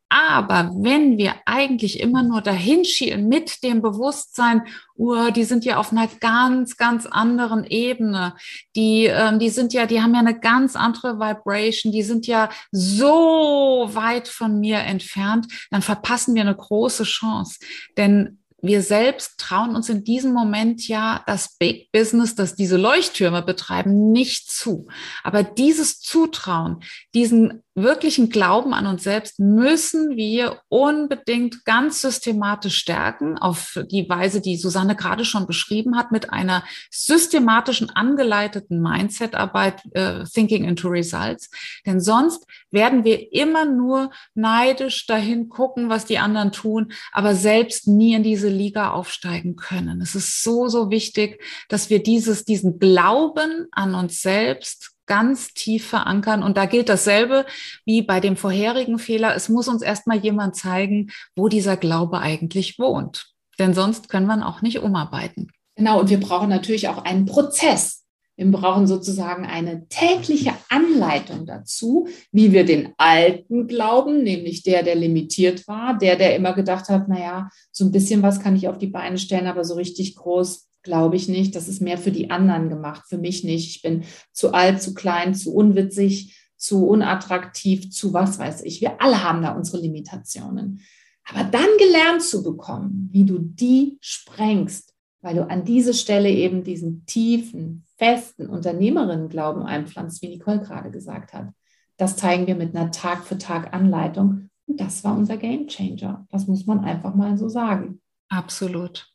Aber 0.10 0.72
wenn 0.76 1.20
wir 1.20 1.36
eigentlich 1.46 2.00
immer 2.00 2.24
nur 2.24 2.42
dahin 2.42 2.84
schielen 2.84 3.28
mit 3.28 3.64
dem 3.64 3.84
Bewusstsein, 3.84 4.64
uh, 4.98 5.30
die 5.30 5.44
sind 5.44 5.66
ja 5.66 5.78
auf 5.78 5.92
einer 5.92 6.08
ganz, 6.20 6.78
ganz 6.78 7.06
anderen 7.06 7.64
Ebene. 7.64 8.34
Die, 8.76 9.06
ähm, 9.06 9.38
die 9.38 9.50
sind 9.50 9.72
ja, 9.72 9.86
die 9.86 10.02
haben 10.02 10.16
ja 10.16 10.20
eine 10.20 10.40
ganz 10.40 10.76
andere 10.76 11.20
Vibration. 11.20 11.94
Die 11.94 12.02
sind 12.02 12.26
ja 12.26 12.50
so 12.72 13.90
weit 13.94 14.28
von 14.28 14.60
mir 14.60 14.80
entfernt. 14.80 15.46
Dann 15.70 15.84
verpassen 15.84 16.34
wir 16.34 16.42
eine 16.42 16.56
große 16.56 17.04
Chance. 17.04 17.60
Denn 17.96 18.40
wir 18.62 18.82
selbst 18.82 19.40
trauen 19.40 19.76
uns 19.76 19.90
in 19.90 20.04
diesem 20.04 20.34
Moment 20.34 20.88
ja 20.88 21.24
das 21.26 21.56
Big 21.58 21.92
Business, 21.92 22.36
das 22.36 22.56
diese 22.56 22.78
Leuchttürme 22.78 23.42
betreiben, 23.42 24.12
nicht 24.12 24.52
zu. 24.52 24.88
Aber 25.24 25.44
dieses 25.44 26.02
Zutrauen, 26.02 26.84
diesen 27.14 27.64
wirklichen 27.84 28.30
Glauben 28.30 28.74
an 28.74 28.88
uns 28.88 29.04
selbst 29.04 29.40
müssen 29.40 30.16
wir 30.16 30.62
unbedingt 30.70 31.66
ganz 31.66 32.02
systematisch 32.02 32.78
stärken, 32.78 33.38
auf 33.38 33.80
die 33.92 34.08
Weise, 34.10 34.42
die 34.42 34.58
Susanne 34.58 34.96
gerade 34.96 35.26
schon 35.26 35.48
beschrieben 35.48 35.98
hat, 35.98 36.12
mit 36.12 36.32
einer 36.32 36.64
systematischen, 36.92 37.90
angeleiteten 37.90 38.82
Mindset-Arbeit, 38.82 39.84
äh, 39.94 40.24
Thinking 40.26 40.64
into 40.64 40.88
Results. 40.90 41.50
Denn 41.86 42.00
sonst 42.00 42.46
werden 42.72 43.04
wir 43.04 43.34
immer 43.34 43.66
nur 43.66 44.12
neidisch 44.36 45.06
dahin 45.08 45.50
gucken, 45.50 45.90
was 45.90 46.06
die 46.06 46.20
anderen 46.20 46.52
tun, 46.52 46.94
aber 47.12 47.36
selbst 47.36 47.88
nie 47.88 48.14
in 48.14 48.24
diese 48.24 48.50
Liga 48.50 48.92
aufsteigen 48.92 49.56
können. 49.56 50.02
Es 50.02 50.16
ist 50.16 50.44
so, 50.44 50.68
so 50.68 50.90
wichtig, 50.90 51.42
dass 51.68 51.90
wir 51.90 52.02
dieses, 52.02 52.46
diesen 52.46 52.80
Glauben 52.80 53.68
an 53.72 53.96
uns 53.96 54.22
selbst 54.22 54.96
ganz 55.10 55.54
tief 55.54 55.88
verankern. 55.88 56.44
Und 56.44 56.56
da 56.56 56.66
gilt 56.66 56.88
dasselbe 56.88 57.46
wie 57.84 58.02
bei 58.02 58.22
dem 58.22 58.38
vorherigen 58.38 59.00
Fehler. 59.00 59.36
Es 59.36 59.50
muss 59.50 59.68
uns 59.68 59.82
erstmal 59.82 60.20
jemand 60.20 60.56
zeigen, 60.56 61.10
wo 61.36 61.50
dieser 61.50 61.76
Glaube 61.76 62.20
eigentlich 62.20 62.80
wohnt. 62.80 63.34
Denn 63.58 63.74
sonst 63.74 64.08
können 64.08 64.28
wir 64.28 64.36
ihn 64.36 64.44
auch 64.44 64.62
nicht 64.62 64.80
umarbeiten. 64.80 65.52
Genau, 65.76 66.00
und 66.00 66.10
wir 66.10 66.20
brauchen 66.20 66.50
natürlich 66.50 66.88
auch 66.88 67.04
einen 67.04 67.26
Prozess. 67.26 68.06
Wir 68.38 68.50
brauchen 68.52 68.88
sozusagen 68.88 69.46
eine 69.46 69.90
tägliche 69.90 70.54
Anleitung 70.70 71.46
dazu, 71.46 72.08
wie 72.32 72.54
wir 72.54 72.64
den 72.64 72.94
alten 72.98 73.68
Glauben, 73.68 74.24
nämlich 74.24 74.64
der, 74.64 74.84
der 74.84 74.96
limitiert 74.96 75.68
war, 75.68 75.98
der, 75.98 76.16
der 76.16 76.38
immer 76.38 76.54
gedacht 76.54 76.88
hat, 76.88 77.10
naja, 77.10 77.50
so 77.74 77.84
ein 77.84 77.92
bisschen 77.92 78.24
was 78.24 78.40
kann 78.40 78.56
ich 78.56 78.70
auf 78.70 78.78
die 78.78 78.88
Beine 78.88 79.18
stellen, 79.18 79.48
aber 79.48 79.66
so 79.66 79.74
richtig 79.74 80.16
groß 80.16 80.69
glaube 80.84 81.16
ich 81.16 81.28
nicht. 81.28 81.56
Das 81.56 81.68
ist 81.68 81.82
mehr 81.82 81.98
für 81.98 82.12
die 82.12 82.30
anderen 82.30 82.70
gemacht, 82.70 83.04
für 83.08 83.18
mich 83.18 83.44
nicht. 83.44 83.76
Ich 83.76 83.82
bin 83.82 84.04
zu 84.32 84.54
alt, 84.54 84.82
zu 84.82 84.94
klein, 84.94 85.36
zu 85.36 85.54
unwitzig, 85.54 86.38
zu 86.58 86.88
unattraktiv, 86.88 87.90
zu 87.92 88.14
was 88.14 88.40
weiß 88.40 88.64
ich. 88.64 88.82
Wir 88.82 89.02
alle 89.02 89.24
haben 89.24 89.42
da 89.42 89.52
unsere 89.56 89.82
Limitationen. 89.82 90.82
Aber 91.26 91.44
dann 91.44 91.68
gelernt 91.78 92.24
zu 92.24 92.44
bekommen, 92.44 93.10
wie 93.12 93.24
du 93.24 93.38
die 93.40 93.98
sprengst, 94.02 94.94
weil 95.22 95.36
du 95.36 95.50
an 95.50 95.64
diese 95.64 95.94
Stelle 95.94 96.30
eben 96.30 96.64
diesen 96.64 97.06
tiefen, 97.06 97.86
festen 97.98 98.48
Unternehmerinnenglauben 98.48 99.64
einpflanzt, 99.64 100.22
wie 100.22 100.30
Nicole 100.30 100.60
gerade 100.60 100.92
gesagt 100.92 101.34
hat. 101.34 101.50
Das 101.98 102.16
zeigen 102.16 102.48
wir 102.48 102.56
mit 102.56 102.76
einer 102.76 102.92
Tag 102.92 103.26
für 103.26 103.38
Tag 103.38 103.74
Anleitung. 103.74 104.50
Und 104.66 104.80
das 104.80 105.04
war 105.04 105.18
unser 105.18 105.38
Game 105.38 105.68
Changer. 105.68 106.26
Das 106.32 106.48
muss 106.48 106.66
man 106.66 106.80
einfach 106.80 107.14
mal 107.14 107.38
so 107.38 107.50
sagen. 107.50 108.02
Absolut. 108.30 109.08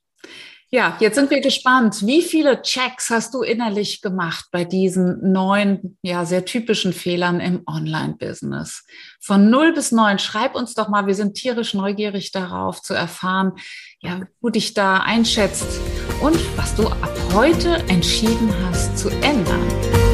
Ja, 0.75 0.97
jetzt 0.99 1.15
sind 1.15 1.31
wir 1.31 1.41
gespannt. 1.41 2.05
Wie 2.05 2.21
viele 2.21 2.61
Checks 2.61 3.09
hast 3.09 3.33
du 3.33 3.43
innerlich 3.43 4.03
gemacht 4.03 4.47
bei 4.51 4.65
diesen 4.65 5.31
neun, 5.31 5.97
ja, 6.03 6.25
sehr 6.25 6.45
typischen 6.45 6.93
Fehlern 6.93 7.39
im 7.39 7.63
Online-Business? 7.65 8.85
Von 9.21 9.51
null 9.51 9.73
bis 9.73 9.93
neun, 9.93 10.19
schreib 10.19 10.57
uns 10.57 10.75
doch 10.75 10.89
mal. 10.89 11.07
Wir 11.07 11.15
sind 11.15 11.35
tierisch 11.35 11.75
neugierig 11.75 12.33
darauf 12.33 12.83
zu 12.83 12.93
erfahren, 12.93 13.53
ja, 14.01 14.23
wo 14.41 14.49
dich 14.49 14.75
da 14.75 14.97
einschätzt 14.97 15.79
und 16.21 16.41
was 16.57 16.75
du 16.75 16.89
ab 16.89 17.17
heute 17.33 17.77
entschieden 17.87 18.53
hast 18.67 18.99
zu 18.99 19.11
ändern. 19.11 20.14